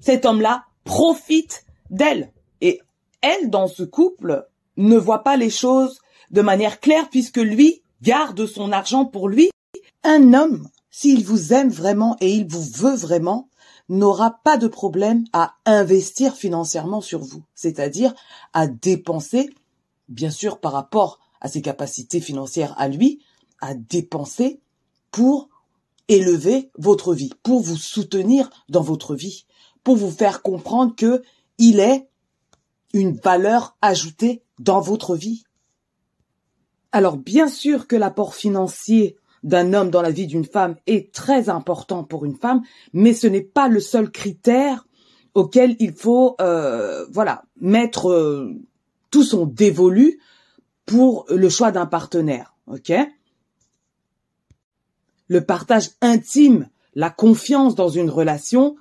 Cet 0.00 0.24
homme-là 0.24 0.64
profite 0.84 1.64
d'elle. 1.90 2.32
Et 2.60 2.80
elle, 3.20 3.50
dans 3.50 3.68
ce 3.68 3.82
couple, 3.82 4.46
ne 4.76 4.96
voit 4.96 5.22
pas 5.22 5.36
les 5.36 5.50
choses 5.50 6.00
de 6.30 6.42
manière 6.42 6.80
claire 6.80 7.08
puisque 7.10 7.38
lui 7.38 7.82
garde 8.02 8.46
son 8.46 8.72
argent 8.72 9.04
pour 9.04 9.28
lui. 9.28 9.50
Un 10.02 10.34
homme, 10.34 10.68
s'il 10.90 11.24
vous 11.24 11.52
aime 11.52 11.70
vraiment 11.70 12.16
et 12.20 12.30
il 12.30 12.46
vous 12.46 12.62
veut 12.62 12.96
vraiment, 12.96 13.48
n'aura 13.88 14.40
pas 14.44 14.56
de 14.56 14.68
problème 14.68 15.24
à 15.32 15.54
investir 15.66 16.34
financièrement 16.34 17.00
sur 17.00 17.20
vous, 17.20 17.42
c'est-à-dire 17.54 18.14
à 18.52 18.66
dépenser, 18.66 19.50
bien 20.08 20.30
sûr 20.30 20.60
par 20.60 20.72
rapport 20.72 21.20
à 21.40 21.48
ses 21.48 21.62
capacités 21.62 22.20
financières 22.20 22.74
à 22.78 22.88
lui, 22.88 23.20
à 23.60 23.74
dépenser 23.74 24.60
pour 25.10 25.48
élever 26.08 26.70
votre 26.76 27.14
vie, 27.14 27.30
pour 27.42 27.60
vous 27.60 27.76
soutenir 27.76 28.50
dans 28.68 28.82
votre 28.82 29.14
vie, 29.14 29.46
pour 29.82 29.96
vous 29.96 30.10
faire 30.10 30.42
comprendre 30.42 30.94
que 30.96 31.22
il 31.58 31.80
est 31.80 32.08
une 32.92 33.16
valeur 33.16 33.76
ajoutée 33.82 34.42
dans 34.58 34.80
votre 34.80 35.16
vie. 35.16 35.44
Alors 36.92 37.16
bien 37.16 37.48
sûr 37.48 37.86
que 37.86 37.96
l'apport 37.96 38.34
financier 38.34 39.16
d'un 39.42 39.74
homme 39.74 39.90
dans 39.90 40.02
la 40.02 40.10
vie 40.10 40.26
d'une 40.26 40.44
femme 40.44 40.76
est 40.86 41.12
très 41.12 41.48
important 41.48 42.04
pour 42.04 42.24
une 42.24 42.36
femme, 42.36 42.62
mais 42.92 43.12
ce 43.12 43.26
n'est 43.26 43.42
pas 43.42 43.68
le 43.68 43.80
seul 43.80 44.10
critère 44.10 44.86
auquel 45.34 45.76
il 45.80 45.92
faut 45.92 46.36
euh, 46.40 47.04
voilà 47.10 47.44
mettre 47.60 48.10
euh, 48.10 48.54
tout 49.14 49.22
son 49.22 49.46
dévolu 49.46 50.18
pour 50.86 51.24
le 51.28 51.48
choix 51.48 51.70
d'un 51.70 51.86
partenaire, 51.86 52.56
ok? 52.66 52.92
Le 55.28 55.40
partage 55.40 55.90
intime, 56.00 56.68
la 56.96 57.10
confiance 57.10 57.76
dans 57.76 57.88
une 57.88 58.10
relation, 58.10 58.74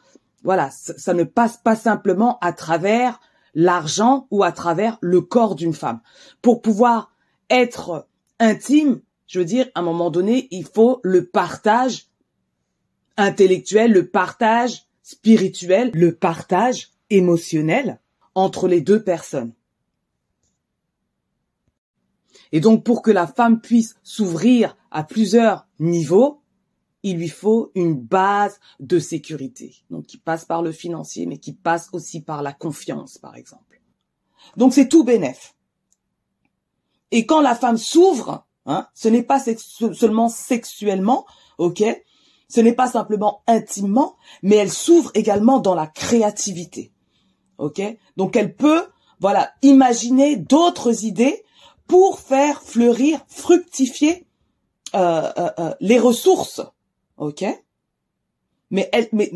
voilà, 0.43 0.71
ça 0.71 1.13
ne 1.13 1.23
passe 1.23 1.57
pas 1.57 1.75
simplement 1.75 2.39
à 2.39 2.51
travers 2.51 3.19
l'argent 3.53 4.25
ou 4.31 4.43
à 4.43 4.51
travers 4.51 4.97
le 5.01 5.21
corps 5.21 5.53
d'une 5.53 5.75
femme. 5.75 6.01
Pour 6.41 6.63
pouvoir 6.63 7.11
être 7.51 8.07
intime, 8.39 9.01
je 9.27 9.37
veux 9.37 9.45
dire, 9.45 9.67
à 9.75 9.81
un 9.81 9.83
moment 9.83 10.09
donné, 10.09 10.47
il 10.49 10.65
faut 10.65 10.99
le 11.03 11.27
partage 11.27 12.07
intellectuel, 13.17 13.91
le 13.91 14.07
partage 14.07 14.87
spirituel, 15.03 15.91
le 15.93 16.15
partage 16.15 16.89
émotionnel 17.11 17.99
entre 18.33 18.67
les 18.67 18.81
deux 18.81 19.03
personnes. 19.03 19.53
Et 22.53 22.59
donc, 22.59 22.83
pour 22.83 23.01
que 23.01 23.09
la 23.09 23.25
femme 23.25 23.59
puisse 23.59 23.95
s'ouvrir 24.03 24.77
à 24.91 25.03
plusieurs 25.03 25.67
niveaux, 25.79 26.43
il 27.01 27.17
lui 27.17 27.27
faut 27.27 27.71
une 27.73 27.95
base 27.95 28.59
de 28.79 28.99
sécurité. 28.99 29.75
Donc, 29.89 30.05
qui 30.05 30.17
passe 30.17 30.45
par 30.45 30.61
le 30.61 30.71
financier, 30.71 31.25
mais 31.25 31.39
qui 31.39 31.53
passe 31.53 31.89
aussi 31.93 32.21
par 32.21 32.43
la 32.43 32.53
confiance, 32.53 33.17
par 33.17 33.35
exemple. 33.35 33.81
Donc, 34.55 34.71
c'est 34.71 34.87
tout 34.87 35.03
bénef. 35.03 35.55
Et 37.09 37.25
quand 37.25 37.41
la 37.41 37.55
femme 37.55 37.77
s'ouvre, 37.77 38.45
hein, 38.67 38.87
ce 38.93 39.07
n'est 39.07 39.23
pas 39.23 39.39
seulement 39.39 40.29
sexuellement, 40.29 41.25
ok 41.57 41.83
Ce 42.49 42.61
n'est 42.61 42.73
pas 42.73 42.87
simplement 42.87 43.41
intimement, 43.47 44.15
mais 44.43 44.57
elle 44.57 44.71
s'ouvre 44.71 45.09
également 45.15 45.59
dans 45.59 45.75
la 45.75 45.87
créativité, 45.87 46.91
ok 47.57 47.81
Donc 48.15 48.35
elle 48.35 48.55
peut, 48.55 48.85
voilà, 49.19 49.53
imaginer 49.63 50.35
d'autres 50.35 51.05
idées 51.05 51.42
pour 51.87 52.19
faire 52.19 52.61
fleurir, 52.61 53.19
fructifier 53.27 54.25
euh, 54.95 55.31
euh, 55.37 55.49
euh, 55.59 55.73
les 55.79 55.99
ressources, 55.99 56.61
ok? 57.17 57.45
Mais, 58.69 58.89
elle, 58.91 59.07
mais 59.11 59.31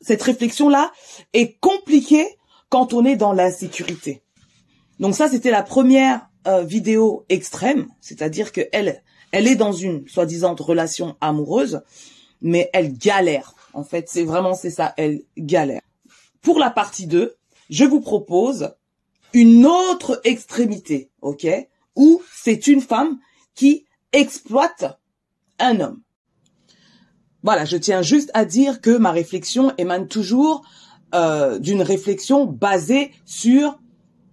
cette 0.00 0.22
réflexion-là 0.22 0.92
est 1.32 1.58
compliquée 1.60 2.26
quand 2.68 2.92
on 2.92 3.04
est 3.04 3.16
dans 3.16 3.32
l'insécurité. 3.32 4.22
Donc 5.00 5.14
ça, 5.14 5.28
c'était 5.28 5.50
la 5.50 5.62
première 5.62 6.28
euh, 6.46 6.62
vidéo 6.62 7.24
extrême, 7.28 7.88
c'est-à-dire 8.00 8.52
que 8.52 8.62
elle, 8.72 9.02
elle 9.30 9.46
est 9.46 9.56
dans 9.56 9.72
une 9.72 10.06
soi-disant 10.08 10.54
relation 10.54 11.16
amoureuse, 11.20 11.82
mais 12.40 12.70
elle 12.72 12.96
galère. 12.96 13.54
En 13.74 13.84
fait, 13.84 14.08
c'est 14.08 14.24
vraiment 14.24 14.54
c'est 14.54 14.70
ça, 14.70 14.92
elle 14.96 15.22
galère. 15.38 15.82
Pour 16.40 16.58
la 16.58 16.70
partie 16.70 17.06
2, 17.06 17.36
je 17.70 17.84
vous 17.84 18.00
propose 18.00 18.74
une 19.32 19.66
autre 19.66 20.20
extrémité, 20.24 21.10
ok, 21.20 21.46
où 21.96 22.22
c'est 22.32 22.66
une 22.66 22.80
femme 22.80 23.18
qui 23.54 23.86
exploite 24.12 24.98
un 25.58 25.80
homme. 25.80 26.00
Voilà, 27.42 27.64
je 27.64 27.76
tiens 27.76 28.02
juste 28.02 28.30
à 28.34 28.44
dire 28.44 28.80
que 28.80 28.96
ma 28.96 29.10
réflexion 29.10 29.72
émane 29.78 30.06
toujours 30.06 30.64
euh, 31.14 31.58
d'une 31.58 31.82
réflexion 31.82 32.46
basée 32.46 33.12
sur 33.24 33.78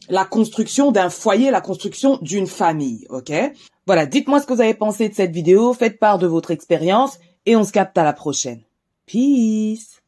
la 0.10 0.26
construction 0.26 0.92
d'un 0.92 1.10
foyer, 1.10 1.52
la 1.52 1.62
construction 1.62 2.18
d'une 2.22 2.48
famille, 2.48 3.06
ok? 3.10 3.32
Voilà, 3.86 4.06
dites-moi 4.06 4.40
ce 4.40 4.46
que 4.46 4.54
vous 4.54 4.62
avez 4.62 4.74
pensé 4.74 5.10
de 5.10 5.14
cette 5.14 5.32
vidéo, 5.32 5.74
faites 5.74 6.00
part 6.00 6.20
de 6.20 6.28
votre 6.28 6.52
expérience 6.52 7.20
et 7.46 7.56
on 7.56 7.64
se 7.64 7.72
capte 7.72 7.98
à 7.98 8.04
la 8.04 8.14
prochaine. 8.14 8.62
Peace 9.06 9.99